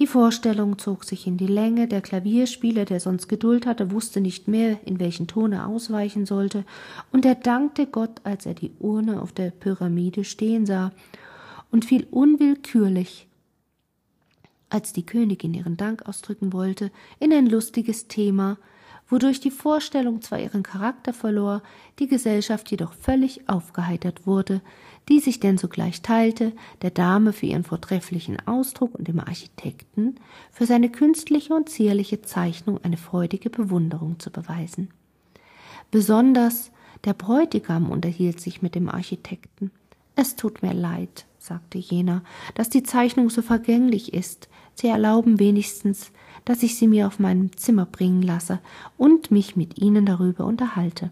Die 0.01 0.07
Vorstellung 0.07 0.79
zog 0.79 1.03
sich 1.03 1.27
in 1.27 1.37
die 1.37 1.45
Länge, 1.45 1.87
der 1.87 2.01
Klavierspieler, 2.01 2.85
der 2.85 2.99
sonst 2.99 3.27
Geduld 3.27 3.67
hatte, 3.67 3.91
wusste 3.91 4.19
nicht 4.19 4.47
mehr, 4.47 4.79
in 4.83 4.99
welchen 4.99 5.27
Ton 5.27 5.51
er 5.51 5.67
ausweichen 5.67 6.25
sollte, 6.25 6.65
und 7.11 7.23
er 7.23 7.35
dankte 7.35 7.85
Gott, 7.85 8.19
als 8.23 8.47
er 8.47 8.55
die 8.55 8.71
Urne 8.79 9.21
auf 9.21 9.31
der 9.31 9.51
Pyramide 9.51 10.23
stehen 10.23 10.65
sah, 10.65 10.91
und 11.69 11.85
fiel 11.85 12.07
unwillkürlich, 12.09 13.27
als 14.69 14.91
die 14.91 15.05
Königin 15.05 15.53
ihren 15.53 15.77
Dank 15.77 16.09
ausdrücken 16.09 16.51
wollte, 16.51 16.89
in 17.19 17.31
ein 17.31 17.45
lustiges 17.45 18.07
Thema, 18.07 18.57
wodurch 19.11 19.39
die 19.41 19.51
Vorstellung 19.51 20.21
zwar 20.21 20.39
ihren 20.39 20.63
Charakter 20.63 21.13
verlor, 21.13 21.61
die 21.99 22.07
Gesellschaft 22.07 22.71
jedoch 22.71 22.93
völlig 22.93 23.47
aufgeheitert 23.47 24.25
wurde, 24.25 24.61
die 25.09 25.19
sich 25.19 25.39
denn 25.39 25.57
sogleich 25.57 26.01
teilte, 26.01 26.53
der 26.81 26.91
Dame 26.91 27.33
für 27.33 27.45
ihren 27.45 27.63
vortrefflichen 27.63 28.37
Ausdruck 28.47 28.95
und 28.95 29.07
dem 29.07 29.19
Architekten 29.19 30.15
für 30.51 30.65
seine 30.65 30.89
künstliche 30.89 31.53
und 31.53 31.69
zierliche 31.69 32.21
Zeichnung 32.21 32.79
eine 32.83 32.97
freudige 32.97 33.49
Bewunderung 33.49 34.19
zu 34.19 34.31
beweisen. 34.31 34.89
Besonders 35.91 36.71
der 37.03 37.13
Bräutigam 37.13 37.89
unterhielt 37.89 38.39
sich 38.39 38.61
mit 38.61 38.75
dem 38.75 38.89
Architekten. 38.89 39.71
Es 40.15 40.35
tut 40.35 40.61
mir 40.61 40.73
leid, 40.73 41.25
sagte 41.39 41.77
jener, 41.77 42.23
dass 42.55 42.69
die 42.69 42.83
Zeichnung 42.83 43.29
so 43.29 43.41
vergänglich 43.41 44.13
ist. 44.13 44.47
Sie 44.75 44.87
erlauben 44.87 45.39
wenigstens, 45.39 46.11
dass 46.45 46.63
ich 46.63 46.75
sie 46.75 46.87
mir 46.87 47.07
auf 47.07 47.19
meinem 47.19 47.55
Zimmer 47.57 47.85
bringen 47.85 48.21
lasse 48.21 48.59
und 48.97 49.31
mich 49.31 49.55
mit 49.55 49.79
Ihnen 49.79 50.05
darüber 50.05 50.45
unterhalte. 50.45 51.11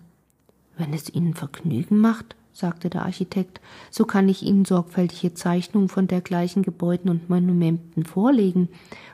Wenn 0.78 0.94
es 0.94 1.14
Ihnen 1.14 1.34
Vergnügen 1.34 1.98
macht, 1.98 2.36
sagte 2.54 2.90
der 2.90 3.04
Architekt, 3.04 3.62
so 3.90 4.06
kann 4.06 4.30
ich 4.30 4.44
Ihnen 4.44 4.66
sorgfältige 4.66 5.34
Zeichnungen 5.34 5.90
von 5.90 6.08
dergleichen 6.08 6.64
Gebäuden 6.64 7.10
und 7.10 7.30
Monumenten 7.30 8.06
vorlegen, 8.06 8.70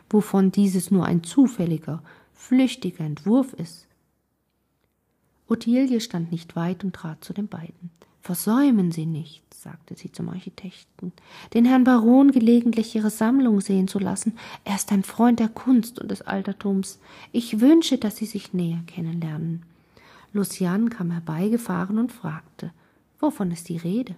wovon 0.10 0.51
dieses 0.51 0.91
nur 0.91 1.05
ein 1.05 1.24
zufälliger, 1.24 2.01
flüchtiger 2.34 3.03
Entwurf 3.05 3.53
ist. 3.53 3.88
Ottilie 5.48 6.01
stand 6.01 6.31
nicht 6.31 6.55
weit 6.55 6.84
und 6.84 6.95
trat 6.95 7.24
zu 7.24 7.34
den 7.34 7.48
beiden. 7.48 7.91
Versäumen 8.25 8.91
Sie 8.91 9.05
nicht, 9.05 9.44
sagte 9.53 9.94
sie 9.94 10.12
zum 10.12 10.29
Architekten, 10.29 11.13
den 11.53 11.63
Herrn 11.63 11.84
Baron 11.84 12.32
gelegentlich 12.32 12.96
Ihre 12.96 13.12
Sammlung 13.12 13.62
sehen 13.62 13.88
zu 13.88 14.00
lassen. 14.00 14.36
Er 14.63 14.74
ist 14.74 14.91
ein 14.91 15.03
Freund 15.03 15.39
der 15.39 15.48
Kunst 15.48 16.00
und 16.00 16.10
des 16.10 16.24
Altertums. 16.24 17.00
Ich 17.32 17.60
wünsche, 17.60 18.00
dass 18.00 18.17
Sie 18.17 18.25
sich 18.25 18.51
näher 18.51 18.82
kennenlernen. 18.88 19.62
Lucian 20.34 20.89
kam 20.89 21.12
herbeigefahren 21.12 22.00
und 22.00 22.12
fragte, 22.12 22.72
Wovon 23.20 23.51
ist 23.51 23.70
die 23.70 23.77
Rede? 23.77 24.15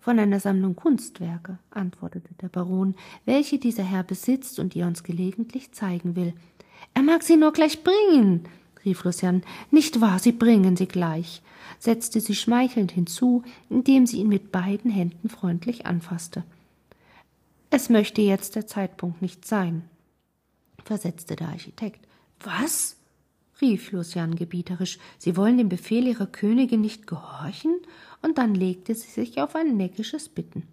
Von 0.00 0.18
einer 0.18 0.40
Sammlung 0.40 0.74
Kunstwerke, 0.74 1.58
antwortete 1.68 2.32
der 2.40 2.48
Baron, 2.48 2.94
welche 3.26 3.58
dieser 3.58 3.84
Herr 3.84 4.04
besitzt 4.04 4.58
und 4.58 4.72
die 4.72 4.80
er 4.80 4.86
uns 4.86 5.02
gelegentlich 5.02 5.72
zeigen 5.72 6.16
will. 6.16 6.32
Er 6.94 7.02
mag 7.02 7.24
sie 7.24 7.36
nur 7.36 7.52
gleich 7.52 7.84
bringen, 7.84 8.48
rief 8.84 9.04
Lucian. 9.04 9.42
Nicht 9.70 10.00
wahr, 10.00 10.18
sie 10.18 10.32
bringen 10.32 10.76
sie 10.76 10.86
gleich, 10.86 11.42
setzte 11.78 12.20
sie 12.20 12.34
schmeichelnd 12.34 12.92
hinzu, 12.92 13.42
indem 13.70 14.06
sie 14.06 14.18
ihn 14.18 14.28
mit 14.28 14.52
beiden 14.52 14.90
Händen 14.90 15.28
freundlich 15.28 15.86
anfasste. 15.86 16.44
Es 17.70 17.88
möchte 17.88 18.22
jetzt 18.22 18.54
der 18.54 18.66
Zeitpunkt 18.66 19.20
nicht 19.20 19.46
sein, 19.46 19.82
versetzte 20.84 21.36
der 21.36 21.48
Architekt. 21.48 22.06
Was? 22.40 22.96
rief 23.60 23.92
Lucian 23.92 24.34
gebieterisch. 24.34 24.98
Sie 25.18 25.36
wollen 25.36 25.58
dem 25.58 25.68
Befehl 25.68 26.06
Ihrer 26.06 26.26
Königin 26.26 26.80
nicht 26.80 27.06
gehorchen? 27.06 27.74
Und 28.20 28.38
dann 28.38 28.54
legte 28.54 28.94
sie 28.94 29.10
sich 29.10 29.40
auf 29.40 29.54
ein 29.54 29.76
neckisches 29.76 30.28
Bitten. 30.28 30.64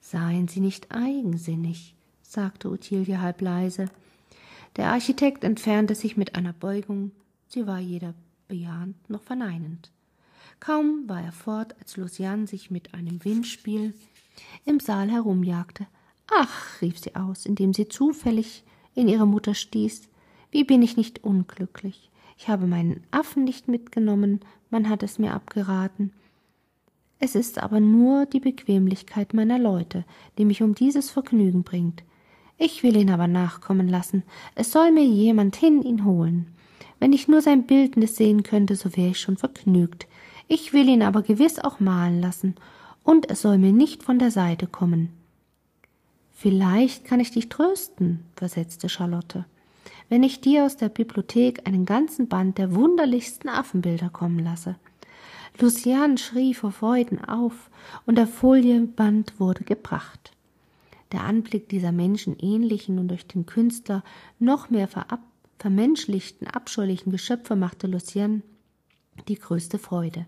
Seien 0.00 0.48
Sie 0.48 0.60
nicht 0.60 0.90
eigensinnig, 0.90 1.94
sagte 2.22 2.70
Ottilie 2.70 3.20
halb 3.20 3.40
leise. 3.40 3.90
Der 4.78 4.92
Architekt 4.92 5.42
entfernte 5.42 5.96
sich 5.96 6.16
mit 6.16 6.36
einer 6.36 6.52
Beugung, 6.52 7.10
sie 7.48 7.66
war 7.66 7.80
weder 7.80 8.14
bejahend 8.46 9.10
noch 9.10 9.22
verneinend. 9.22 9.90
Kaum 10.60 11.08
war 11.08 11.20
er 11.20 11.32
fort, 11.32 11.74
als 11.80 11.96
Lucian 11.96 12.46
sich 12.46 12.70
mit 12.70 12.94
einem 12.94 13.24
Windspiel 13.24 13.92
im 14.64 14.78
Saal 14.78 15.10
herumjagte. 15.10 15.88
Ach, 16.30 16.80
rief 16.80 16.96
sie 16.96 17.16
aus, 17.16 17.44
indem 17.44 17.74
sie 17.74 17.88
zufällig 17.88 18.62
in 18.94 19.08
ihre 19.08 19.26
Mutter 19.26 19.54
stieß, 19.54 20.08
wie 20.52 20.62
bin 20.62 20.80
ich 20.82 20.96
nicht 20.96 21.24
unglücklich. 21.24 22.08
Ich 22.36 22.48
habe 22.48 22.68
meinen 22.68 23.02
Affen 23.10 23.42
nicht 23.42 23.66
mitgenommen, 23.66 24.38
man 24.70 24.88
hat 24.88 25.02
es 25.02 25.18
mir 25.18 25.34
abgeraten. 25.34 26.12
Es 27.18 27.34
ist 27.34 27.58
aber 27.60 27.80
nur 27.80 28.26
die 28.26 28.40
Bequemlichkeit 28.40 29.34
meiner 29.34 29.58
Leute, 29.58 30.04
die 30.38 30.44
mich 30.44 30.62
um 30.62 30.76
dieses 30.76 31.10
Vergnügen 31.10 31.64
bringt. 31.64 32.04
Ich 32.58 32.82
will 32.82 32.96
ihn 32.96 33.10
aber 33.10 33.28
nachkommen 33.28 33.88
lassen. 33.88 34.24
Es 34.54 34.72
soll 34.72 34.90
mir 34.90 35.04
jemand 35.04 35.56
hin 35.56 35.82
ihn 35.82 36.04
holen. 36.04 36.48
Wenn 36.98 37.12
ich 37.12 37.28
nur 37.28 37.40
sein 37.40 37.66
Bildnis 37.66 38.16
sehen 38.16 38.42
könnte, 38.42 38.76
so 38.76 38.96
wäre 38.96 39.10
ich 39.10 39.20
schon 39.20 39.36
vergnügt. 39.36 40.06
Ich 40.48 40.72
will 40.72 40.88
ihn 40.88 41.02
aber 41.02 41.22
gewiss 41.22 41.58
auch 41.58 41.80
malen 41.80 42.20
lassen, 42.20 42.56
und 43.04 43.30
es 43.30 43.42
soll 43.42 43.58
mir 43.58 43.72
nicht 43.72 44.02
von 44.02 44.18
der 44.18 44.30
Seite 44.30 44.66
kommen. 44.66 45.10
Vielleicht 46.34 47.04
kann 47.04 47.20
ich 47.20 47.30
dich 47.30 47.48
trösten, 47.48 48.24
versetzte 48.36 48.88
Charlotte 48.88 49.46
wenn 50.08 50.22
ich 50.22 50.40
dir 50.40 50.64
aus 50.64 50.76
der 50.76 50.88
Bibliothek 50.88 51.66
einen 51.66 51.84
ganzen 51.84 52.28
Band 52.28 52.58
der 52.58 52.74
wunderlichsten 52.74 53.48
Affenbilder 53.48 54.08
kommen 54.08 54.38
lasse. 54.38 54.76
Lucian 55.60 56.18
schrie 56.18 56.54
vor 56.54 56.72
Freuden 56.72 57.24
auf, 57.24 57.70
und 58.06 58.16
der 58.16 58.26
Folienband 58.26 59.38
wurde 59.40 59.64
gebracht. 59.64 60.32
Der 61.12 61.24
Anblick 61.24 61.68
dieser 61.68 61.92
menschenähnlichen 61.92 62.98
und 62.98 63.08
durch 63.08 63.26
den 63.26 63.46
Künstler 63.46 64.04
noch 64.38 64.70
mehr 64.70 64.88
verab 64.88 65.20
vermenschlichten, 65.58 66.46
abscheulichen 66.46 67.10
Geschöpfe 67.10 67.56
machte 67.56 67.86
Lucien 67.86 68.42
die 69.26 69.38
größte 69.38 69.78
Freude. 69.78 70.26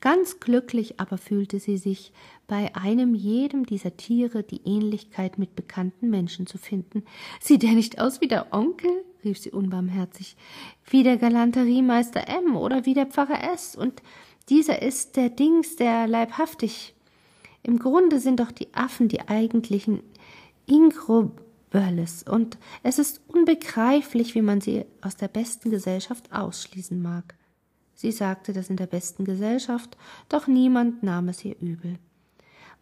Ganz 0.00 0.40
glücklich 0.40 1.00
aber 1.00 1.16
fühlte 1.16 1.58
sie 1.58 1.78
sich, 1.78 2.12
bei 2.46 2.74
einem 2.74 3.14
jedem 3.14 3.64
dieser 3.64 3.96
Tiere 3.96 4.42
die 4.42 4.60
Ähnlichkeit 4.64 5.38
mit 5.38 5.56
bekannten 5.56 6.10
Menschen 6.10 6.46
zu 6.46 6.58
finden. 6.58 7.04
Sieht 7.40 7.64
er 7.64 7.72
nicht 7.72 8.00
aus 8.00 8.20
wie 8.20 8.28
der 8.28 8.52
Onkel? 8.52 8.90
rief 9.24 9.38
sie 9.38 9.50
unbarmherzig. 9.50 10.36
Wie 10.88 11.02
der 11.02 11.16
Galanteriemeister 11.16 12.28
M 12.28 12.56
oder 12.56 12.84
wie 12.84 12.94
der 12.94 13.06
Pfarrer 13.06 13.52
S. 13.52 13.74
Und 13.74 14.02
dieser 14.48 14.82
ist 14.82 15.16
der 15.16 15.30
Dings, 15.30 15.76
der 15.76 16.06
leibhaftig. 16.06 16.94
Im 17.66 17.80
Grunde 17.80 18.20
sind 18.20 18.38
doch 18.38 18.52
die 18.52 18.72
Affen 18.74 19.08
die 19.08 19.26
eigentlichen 19.26 20.00
Ingrobölles, 20.66 22.22
und 22.22 22.58
es 22.84 23.00
ist 23.00 23.20
unbegreiflich, 23.26 24.36
wie 24.36 24.42
man 24.42 24.60
sie 24.60 24.84
aus 25.00 25.16
der 25.16 25.26
besten 25.26 25.70
Gesellschaft 25.70 26.32
ausschließen 26.32 27.02
mag. 27.02 27.34
Sie 27.92 28.12
sagte 28.12 28.52
das 28.52 28.70
in 28.70 28.76
der 28.76 28.86
besten 28.86 29.24
Gesellschaft, 29.24 29.96
doch 30.28 30.46
niemand 30.46 31.02
nahm 31.02 31.28
es 31.28 31.44
ihr 31.44 31.56
übel. 31.60 31.98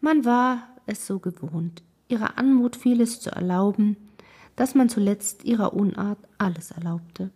Man 0.03 0.27
war 0.27 0.68
es 0.85 1.07
so 1.07 1.18
gewohnt, 1.18 1.83
ihrer 2.09 2.37
Anmut 2.37 2.77
vieles 2.77 3.20
zu 3.20 3.31
erlauben, 3.31 3.97
dass 4.55 4.75
man 4.75 4.90
zuletzt 4.90 5.44
ihrer 5.44 5.73
Unart 5.73 6.18
alles 6.37 6.73
erlaubte. 6.73 7.31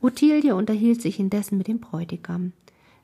Ottilie 0.00 0.54
unterhielt 0.54 1.02
sich 1.02 1.20
indessen 1.20 1.58
mit 1.58 1.68
dem 1.68 1.80
Bräutigam. 1.80 2.54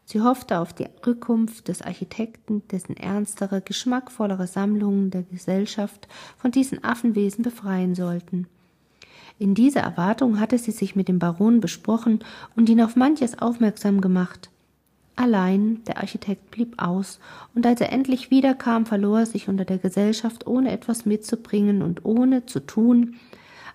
Sie 0.09 0.21
hoffte 0.21 0.61
auf 0.61 0.73
die 0.73 0.87
Rückkunft 1.05 1.66
des 1.66 1.83
Architekten, 1.83 2.62
dessen 2.69 2.97
ernstere, 2.97 3.61
geschmackvollere 3.61 4.47
Sammlungen 4.47 5.11
der 5.11 5.25
Gesellschaft 5.25 6.07
von 6.38 6.53
diesen 6.53 6.85
Affenwesen 6.85 7.42
befreien 7.42 7.97
sollten. 7.97 8.47
In 9.40 9.57
dieser 9.57 9.81
Erwartung 9.81 10.38
hatte 10.38 10.59
sie 10.59 10.71
sich 10.71 10.95
mit 10.95 11.09
dem 11.09 11.19
Baron 11.19 11.61
besprochen 11.61 12.21
und 12.55 12.69
ihn 12.69 12.81
auf 12.81 12.95
manches 12.95 13.40
aufmerksam 13.40 14.01
gemacht. 14.01 14.49
Allein 15.16 15.83
der 15.88 15.99
Architekt 15.99 16.53
blieb 16.53 16.81
aus, 16.81 17.19
und 17.57 17.66
als 17.66 17.81
er 17.81 17.90
endlich 17.90 18.31
wiederkam, 18.31 18.87
verlor 18.87 19.21
er 19.21 19.27
sich 19.27 19.49
unter 19.49 19.64
der 19.64 19.79
Gesellschaft, 19.79 20.47
ohne 20.47 20.71
etwas 20.71 21.05
mitzubringen 21.05 21.83
und 21.83 22.05
ohne 22.05 22.47
zu 22.47 22.61
tun, 22.61 23.16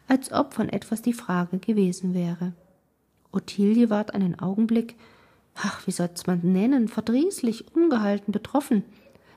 als 0.08 0.32
ob 0.32 0.54
von 0.54 0.70
etwas 0.70 1.02
die 1.02 1.14
Frage 1.14 1.58
gewesen 1.58 2.14
wäre. 2.14 2.54
Ottilie 3.34 3.90
ward 3.90 4.14
einen 4.14 4.40
Augenblick, 4.40 4.96
ach, 5.56 5.86
wie 5.88 5.92
soll's 5.92 6.28
man 6.28 6.40
nennen, 6.42 6.88
verdrießlich, 6.88 7.76
ungehalten, 7.76 8.32
betroffen. 8.32 8.84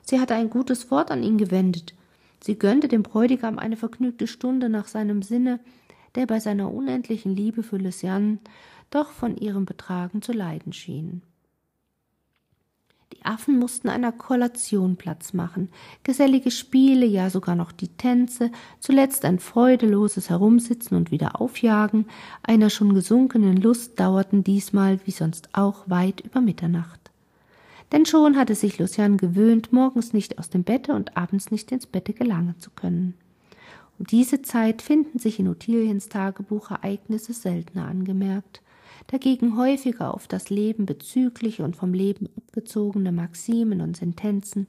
Sie 0.03 0.19
hatte 0.19 0.35
ein 0.35 0.49
gutes 0.49 0.91
Wort 0.91 1.11
an 1.11 1.23
ihn 1.23 1.37
gewendet. 1.37 1.93
Sie 2.41 2.57
gönnte 2.57 2.87
dem 2.87 3.03
Bräutigam 3.03 3.57
eine 3.59 3.77
vergnügte 3.77 4.27
Stunde 4.27 4.69
nach 4.69 4.87
seinem 4.87 5.21
Sinne, 5.21 5.59
der 6.15 6.25
bei 6.27 6.39
seiner 6.39 6.71
unendlichen 6.71 7.35
Liebe 7.35 7.63
für 7.63 7.77
Luciane 7.77 8.39
doch 8.91 9.11
von 9.11 9.35
ihrem 9.35 9.65
Betragen 9.65 10.21
zu 10.21 10.31
leiden 10.31 10.73
schien. 10.73 11.21
Affen 13.25 13.59
mussten 13.59 13.89
einer 13.89 14.11
Kollation 14.11 14.95
Platz 14.95 15.33
machen, 15.33 15.69
gesellige 16.03 16.51
Spiele, 16.51 17.05
ja 17.05 17.29
sogar 17.29 17.55
noch 17.55 17.71
die 17.71 17.89
Tänze, 17.89 18.51
zuletzt 18.79 19.25
ein 19.25 19.39
freudeloses 19.39 20.29
Herumsitzen 20.29 20.95
und 20.95 21.11
wieder 21.11 21.41
Aufjagen 21.41 22.05
einer 22.43 22.69
schon 22.69 22.93
gesunkenen 22.93 23.57
Lust 23.57 23.99
dauerten 23.99 24.43
diesmal 24.43 24.99
wie 25.05 25.11
sonst 25.11 25.49
auch 25.53 25.89
weit 25.89 26.21
über 26.21 26.41
Mitternacht. 26.41 27.11
Denn 27.91 28.05
schon 28.05 28.35
hatte 28.35 28.55
sich 28.55 28.79
Lucian 28.79 29.17
gewöhnt, 29.17 29.71
morgens 29.71 30.13
nicht 30.13 30.39
aus 30.39 30.49
dem 30.49 30.63
Bette 30.63 30.93
und 30.93 31.15
abends 31.15 31.51
nicht 31.51 31.71
ins 31.71 31.85
Bette 31.85 32.13
gelangen 32.13 32.55
zu 32.59 32.69
können. 32.71 33.13
Um 33.97 34.05
diese 34.05 34.41
Zeit 34.41 34.81
finden 34.81 35.19
sich 35.19 35.39
in 35.39 35.47
Ottiliens 35.47 36.09
Tagebuch 36.09 36.71
Ereignisse 36.71 37.33
seltener 37.33 37.87
angemerkt, 37.87 38.61
dagegen 39.07 39.57
häufiger 39.57 40.13
auf 40.13 40.27
das 40.27 40.49
Leben 40.49 40.85
bezügliche 40.85 41.63
und 41.63 41.75
vom 41.75 41.93
Leben 41.93 42.29
abgezogene 42.37 43.11
Maximen 43.11 43.81
und 43.81 43.97
Sentenzen, 43.97 44.67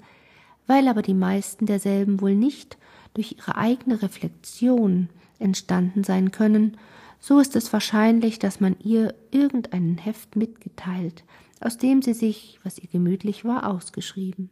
weil 0.66 0.88
aber 0.88 1.02
die 1.02 1.14
meisten 1.14 1.66
derselben 1.66 2.20
wohl 2.20 2.34
nicht 2.34 2.76
durch 3.14 3.36
ihre 3.38 3.56
eigene 3.56 4.02
Reflexion 4.02 5.08
entstanden 5.38 6.04
sein 6.04 6.30
können, 6.30 6.76
so 7.18 7.40
ist 7.40 7.56
es 7.56 7.72
wahrscheinlich, 7.72 8.38
dass 8.38 8.60
man 8.60 8.76
ihr 8.82 9.14
irgendeinen 9.30 9.98
Heft 9.98 10.36
mitgeteilt, 10.36 11.24
aus 11.60 11.78
dem 11.78 12.02
sie 12.02 12.14
sich, 12.14 12.60
was 12.62 12.78
ihr 12.78 12.88
gemütlich 12.88 13.44
war, 13.44 13.68
ausgeschrieben. 13.68 14.50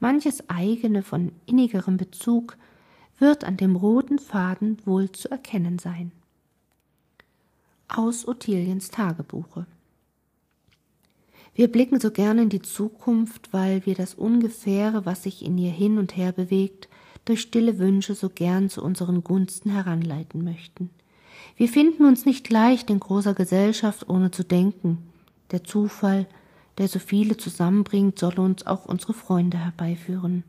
Manches 0.00 0.48
eigene 0.48 1.02
von 1.02 1.32
innigerem 1.46 1.96
Bezug 1.96 2.56
wird 3.18 3.44
an 3.44 3.56
dem 3.56 3.76
roten 3.76 4.18
Faden 4.18 4.78
wohl 4.84 5.10
zu 5.10 5.30
erkennen 5.30 5.78
sein. 5.78 6.12
Aus 7.88 8.28
Ottiliens 8.28 8.90
Tagebuche. 8.90 9.66
Wir 11.54 11.68
blicken 11.68 11.98
so 11.98 12.10
gern 12.10 12.38
in 12.38 12.50
die 12.50 12.60
Zukunft, 12.60 13.52
weil 13.52 13.84
wir 13.86 13.94
das 13.94 14.14
Ungefähre, 14.14 15.06
was 15.06 15.22
sich 15.22 15.44
in 15.44 15.56
ihr 15.56 15.72
hin 15.72 15.98
und 15.98 16.14
her 16.14 16.32
bewegt, 16.32 16.88
durch 17.24 17.40
stille 17.40 17.78
Wünsche 17.78 18.14
so 18.14 18.28
gern 18.28 18.68
zu 18.68 18.82
unseren 18.82 19.24
Gunsten 19.24 19.70
heranleiten 19.70 20.44
möchten. 20.44 20.90
Wir 21.56 21.68
finden 21.68 22.04
uns 22.04 22.26
nicht 22.26 22.50
leicht 22.50 22.90
in 22.90 23.00
großer 23.00 23.34
Gesellschaft, 23.34 24.08
ohne 24.08 24.30
zu 24.30 24.44
denken. 24.44 24.98
Der 25.50 25.64
Zufall, 25.64 26.26
der 26.76 26.88
so 26.88 26.98
viele 26.98 27.38
zusammenbringt, 27.38 28.18
soll 28.18 28.38
uns 28.38 28.66
auch 28.66 28.84
unsere 28.84 29.14
Freunde 29.14 29.58
herbeiführen. 29.58 30.44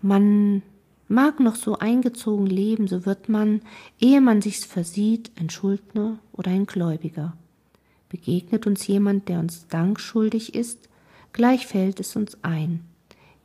Man 0.00 0.62
mag 1.08 1.40
noch 1.40 1.56
so 1.56 1.78
eingezogen 1.78 2.46
leben, 2.46 2.88
so 2.88 3.06
wird 3.06 3.28
man, 3.28 3.62
ehe 4.00 4.20
man 4.20 4.42
sich's 4.42 4.64
versieht, 4.64 5.30
ein 5.38 5.50
Schuldner 5.50 6.18
oder 6.32 6.50
ein 6.50 6.66
Gläubiger. 6.66 7.36
Begegnet 8.08 8.66
uns 8.66 8.86
jemand, 8.86 9.28
der 9.28 9.40
uns 9.40 9.66
Dank 9.68 10.00
schuldig 10.00 10.54
ist, 10.54 10.88
gleich 11.32 11.66
fällt 11.66 12.00
es 12.00 12.16
uns 12.16 12.38
ein. 12.42 12.80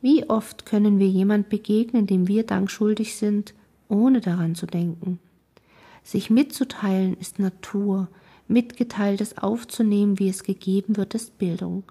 Wie 0.00 0.28
oft 0.30 0.64
können 0.64 0.98
wir 0.98 1.08
jemand 1.08 1.48
begegnen, 1.48 2.06
dem 2.06 2.28
wir 2.28 2.44
Dank 2.44 2.70
schuldig 2.70 3.16
sind, 3.16 3.54
ohne 3.88 4.20
daran 4.20 4.54
zu 4.54 4.66
denken? 4.66 5.18
Sich 6.02 6.30
mitzuteilen 6.30 7.16
ist 7.18 7.38
Natur, 7.38 8.08
mitgeteiltes 8.48 9.38
aufzunehmen, 9.38 10.18
wie 10.18 10.28
es 10.28 10.42
gegeben 10.42 10.96
wird, 10.96 11.14
ist 11.14 11.38
Bildung. 11.38 11.84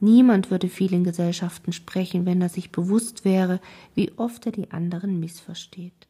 Niemand 0.00 0.50
würde 0.50 0.68
viel 0.68 0.92
in 0.92 1.04
Gesellschaften 1.04 1.72
sprechen, 1.72 2.24
wenn 2.24 2.40
er 2.40 2.48
sich 2.48 2.70
bewusst 2.70 3.24
wäre, 3.24 3.60
wie 3.94 4.12
oft 4.16 4.46
er 4.46 4.52
die 4.52 4.70
anderen 4.70 5.18
missversteht. 5.18 6.06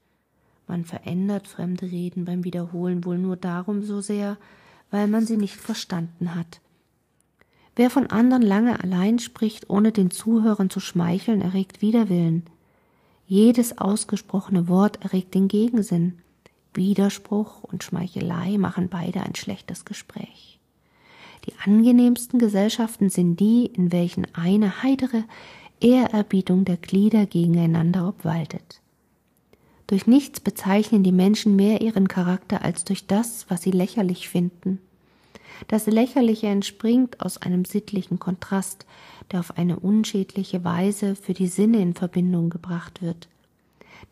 Man 0.66 0.84
verändert 0.84 1.48
fremde 1.48 1.90
Reden 1.90 2.26
beim 2.26 2.44
Wiederholen 2.44 3.04
wohl 3.04 3.16
nur 3.16 3.36
darum 3.36 3.82
so 3.82 4.02
sehr, 4.02 4.36
weil 4.90 5.08
man 5.08 5.24
sie 5.24 5.38
nicht 5.38 5.56
verstanden 5.56 6.34
hat. 6.34 6.60
Wer 7.74 7.90
von 7.90 8.08
anderen 8.08 8.42
lange 8.42 8.82
allein 8.82 9.18
spricht, 9.18 9.70
ohne 9.70 9.92
den 9.92 10.10
Zuhörern 10.10 10.68
zu 10.68 10.80
schmeicheln, 10.80 11.40
erregt 11.40 11.80
Widerwillen. 11.80 12.42
Jedes 13.26 13.78
ausgesprochene 13.78 14.68
Wort 14.68 15.02
erregt 15.02 15.34
den 15.34 15.48
Gegensinn. 15.48 16.18
Widerspruch 16.74 17.62
und 17.62 17.84
Schmeichelei 17.84 18.58
machen 18.58 18.88
beide 18.88 19.22
ein 19.22 19.34
schlechtes 19.34 19.84
Gespräch. 19.84 20.57
Die 21.48 21.54
angenehmsten 21.64 22.38
Gesellschaften 22.38 23.08
sind 23.08 23.40
die, 23.40 23.64
in 23.64 23.90
welchen 23.90 24.26
eine 24.34 24.82
heitere 24.82 25.22
Ehrerbietung 25.80 26.66
der 26.66 26.76
Glieder 26.76 27.24
gegeneinander 27.24 28.06
obwaltet. 28.06 28.82
Durch 29.86 30.06
nichts 30.06 30.40
bezeichnen 30.40 31.02
die 31.02 31.12
Menschen 31.12 31.56
mehr 31.56 31.80
ihren 31.80 32.06
Charakter 32.06 32.62
als 32.62 32.84
durch 32.84 33.06
das, 33.06 33.46
was 33.48 33.62
sie 33.62 33.70
lächerlich 33.70 34.28
finden. 34.28 34.78
Das 35.68 35.86
Lächerliche 35.86 36.48
entspringt 36.48 37.22
aus 37.22 37.38
einem 37.38 37.64
sittlichen 37.64 38.18
Kontrast, 38.18 38.84
der 39.32 39.40
auf 39.40 39.56
eine 39.56 39.78
unschädliche 39.78 40.64
Weise 40.64 41.16
für 41.16 41.32
die 41.32 41.48
Sinne 41.48 41.80
in 41.80 41.94
Verbindung 41.94 42.50
gebracht 42.50 43.00
wird. 43.00 43.26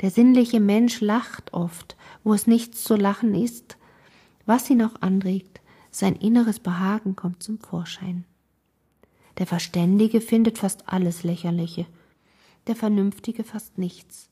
Der 0.01 0.11
sinnliche 0.11 0.61
Mensch 0.61 1.03
lacht 1.03 1.53
oft, 1.53 1.97
wo 2.25 2.33
es 2.33 2.47
nichts 2.47 2.83
zu 2.83 2.97
lachen 2.97 3.35
ist. 3.35 3.77
Was 4.47 4.71
ihn 4.71 4.81
auch 4.81 5.03
anregt, 5.03 5.56
sein 5.99 6.15
inneres 6.17 6.61
Behagen 6.61 7.17
kommt 7.17 7.43
zum 7.43 7.59
Vorschein. 7.59 8.25
Der 9.39 9.47
Verständige 9.47 10.21
findet 10.21 10.59
fast 10.59 10.89
alles 10.89 11.23
Lächerliche, 11.25 11.87
der 12.67 12.77
Vernünftige 12.77 13.45
fast 13.45 13.79
nichts. 13.79 14.29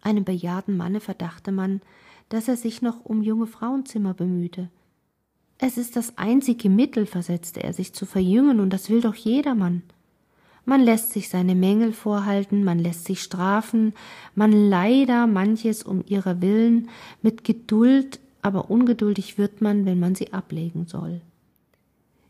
Einem 0.00 0.24
bejahrten 0.24 0.76
Manne 0.76 1.00
verdachte 1.00 1.52
man, 1.52 1.82
dass 2.30 2.48
er 2.48 2.56
sich 2.56 2.80
noch 2.80 3.04
um 3.04 3.22
junge 3.22 3.46
Frauenzimmer 3.46 4.14
bemühte. 4.14 4.70
Es 5.58 5.76
ist 5.76 5.96
das 5.96 6.16
einzige 6.16 6.70
Mittel, 6.70 7.04
versetzte 7.04 7.62
er, 7.62 7.74
sich 7.74 7.92
zu 7.92 8.06
verjüngen, 8.06 8.60
und 8.60 8.70
das 8.70 8.88
will 8.88 9.02
doch 9.02 9.14
jedermann. 9.14 9.82
Man 10.64 10.80
lässt 10.80 11.12
sich 11.12 11.28
seine 11.28 11.54
Mängel 11.54 11.92
vorhalten, 11.92 12.64
man 12.64 12.78
lässt 12.78 13.04
sich 13.04 13.22
strafen, 13.22 13.94
man 14.34 14.50
leider 14.52 15.26
manches 15.26 15.82
um 15.82 16.02
ihrer 16.06 16.40
willen, 16.40 16.88
mit 17.22 17.44
Geduld, 17.44 18.18
aber 18.46 18.70
ungeduldig 18.70 19.38
wird 19.38 19.60
man, 19.60 19.86
wenn 19.86 19.98
man 19.98 20.14
sie 20.14 20.32
ablegen 20.32 20.86
soll. 20.86 21.20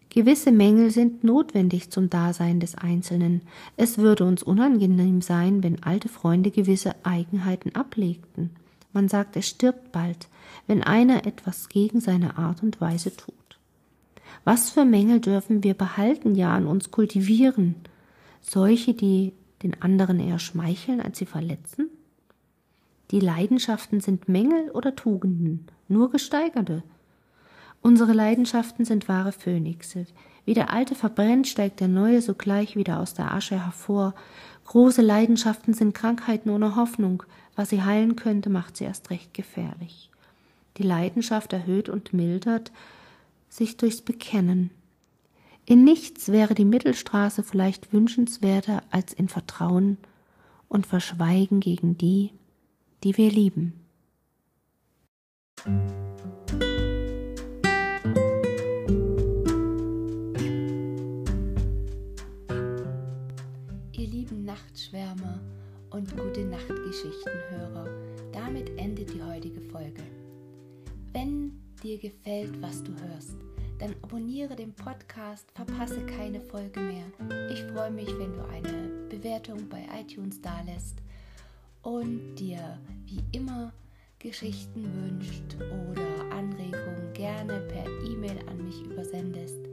Gewisse 0.09 0.51
Mängel 0.51 0.91
sind 0.91 1.25
notwendig 1.25 1.91
zum 1.91 2.09
Dasein 2.09 2.59
des 2.59 2.75
Einzelnen. 2.75 3.43
Es 3.77 3.99
würde 3.99 4.25
uns 4.25 4.43
unangenehm 4.43 5.21
sein, 5.21 5.63
wenn 5.63 5.83
alte 5.83 6.09
Freunde 6.09 6.51
gewisse 6.51 6.95
Eigenheiten 7.03 7.75
ablegten. 7.75 8.49
Man 8.95 9.11
sagt, 9.11 9.37
es 9.37 9.47
stirbt 9.47 9.93
bald, 9.93 10.29
wenn 10.67 10.83
einer 10.83 11.27
etwas 11.27 11.69
gegen 11.69 12.01
seine 12.01 12.39
Art 12.39 12.63
und 12.63 12.81
Weise 12.81 13.15
tut. 13.15 13.35
Was 14.45 14.71
für 14.71 14.87
Mängel 14.87 15.21
dürfen 15.21 15.63
wir 15.63 15.75
behalten, 15.75 16.35
ja 16.35 16.55
an 16.55 16.67
uns 16.67 16.91
kultivieren? 16.91 17.75
Solche, 18.41 18.95
die 18.95 19.35
den 19.63 19.83
anderen 19.83 20.19
eher 20.19 20.39
schmeicheln, 20.39 21.03
als 21.03 21.19
sie 21.19 21.27
verletzen? 21.27 21.91
Die 23.11 23.21
Leidenschaften 23.21 24.01
sind 24.01 24.29
Mängel 24.29 24.71
oder 24.71 24.97
Tugenden, 24.97 25.67
nur 25.89 26.11
gesteigerte. 26.11 26.83
Unsere 27.81 28.13
Leidenschaften 28.13 28.85
sind 28.85 29.09
wahre 29.09 29.31
Phönixe. 29.31 30.07
Wie 30.45 30.55
der 30.55 30.73
alte 30.73 30.95
verbrennt, 30.95 31.47
steigt 31.47 31.81
der 31.81 31.89
neue 31.89 32.21
sogleich 32.21 32.75
wieder 32.75 32.99
aus 32.99 33.15
der 33.15 33.33
Asche 33.33 33.65
hervor. 33.65 34.15
Große 34.65 35.03
Leidenschaften 35.03 35.73
sind 35.73 35.95
Krankheiten 35.95 36.51
ohne 36.51 36.75
Hoffnung, 36.75 37.23
was 37.55 37.71
sie 37.71 37.83
heilen 37.83 38.17
könnte, 38.17 38.51
macht 38.51 38.77
sie 38.77 38.85
erst 38.85 39.11
recht 39.11 39.35
gefährlich. 39.35 40.11
Die 40.79 40.83
Leidenschaft 40.83 41.53
erhöht 41.53 41.89
und 41.89 42.13
mildert 42.13 42.73
sich 43.49 43.77
durchs 43.77 44.03
Bekennen. 44.03 44.71
In 45.65 45.85
nichts 45.85 46.31
wäre 46.31 46.55
die 46.55 46.65
Mittelstraße 46.65 47.43
vielleicht 47.43 47.93
wünschenswerter 47.93 48.83
als 48.91 49.13
in 49.13 49.29
Vertrauen 49.29 49.99
und 50.69 50.87
Verschweigen 50.87 51.61
gegen 51.61 51.97
die, 51.97 52.31
die 53.07 53.17
wir 53.17 53.31
lieben. 53.31 53.73
Ihr 63.93 64.09
lieben 64.09 64.45
Nachtschwärmer, 64.45 65.41
und 65.91 66.17
gute 66.17 66.45
Nachtgeschichtenhörer. 66.47 67.87
Damit 68.33 68.77
endet 68.77 69.15
die 69.15 69.23
heutige 69.23 69.61
Folge. 69.61 70.03
Wenn 71.13 71.53
dir 71.85 71.99
gefällt, 71.99 72.61
was 72.61 72.83
du 72.83 72.91
hörst, 72.91 73.37
dann 73.79 73.95
abonniere 74.03 74.57
den 74.57 74.73
Podcast, 74.75 75.53
verpasse 75.53 76.05
keine 76.07 76.41
Folge 76.41 76.81
mehr. 76.81 77.07
Ich 77.53 77.63
freue 77.73 77.93
mich, 77.93 78.09
wenn 78.19 78.33
du 78.33 78.45
eine 78.49 78.89
Bewertung 79.09 79.69
bei 79.69 79.87
iTunes 79.97 80.41
dalässt 80.41 81.06
und 81.87 82.35
dir 82.35 82.79
wie 83.05 83.23
immer 83.31 83.73
Geschichten 84.19 84.85
wünscht 85.05 85.55
oder 85.89 86.37
Anregungen 86.37 87.13
gerne 87.15 87.61
per 87.69 87.87
E-Mail 88.05 88.41
an 88.49 88.65
mich 88.65 88.83
übersendest. 88.83 89.69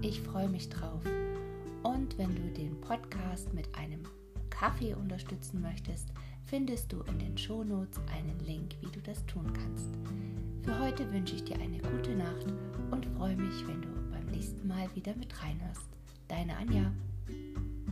Ich 0.02 0.20
freue 0.20 0.48
mich 0.48 0.68
drauf. 0.68 1.02
Und 1.82 2.16
wenn 2.16 2.32
du 2.32 2.52
den 2.52 2.80
Podcast 2.80 3.52
mit 3.52 3.74
einem 3.74 4.04
Kaffee 4.50 4.94
unterstützen 4.94 5.60
möchtest, 5.60 6.12
findest 6.44 6.92
du 6.92 7.00
in 7.08 7.18
den 7.18 7.36
Shownotes 7.36 8.00
einen 8.16 8.38
Link, 8.46 8.76
wie 8.82 8.92
du 8.92 9.00
das 9.00 9.26
tun 9.26 9.52
kannst. 9.52 9.98
Für 10.62 10.78
heute 10.78 11.12
wünsche 11.12 11.34
ich 11.34 11.42
dir 11.42 11.56
eine 11.56 11.78
gute 11.78 12.14
Nacht 12.14 12.46
und 12.92 13.04
freue 13.16 13.36
mich, 13.36 13.66
wenn 13.66 13.82
du 13.82 14.03
nächsten 14.34 14.66
Mal 14.66 14.88
wieder 14.94 15.14
mit 15.16 15.42
reinhörst. 15.42 15.88
Deine 16.28 16.56
Anja. 16.56 16.90
Mhm. 17.28 17.83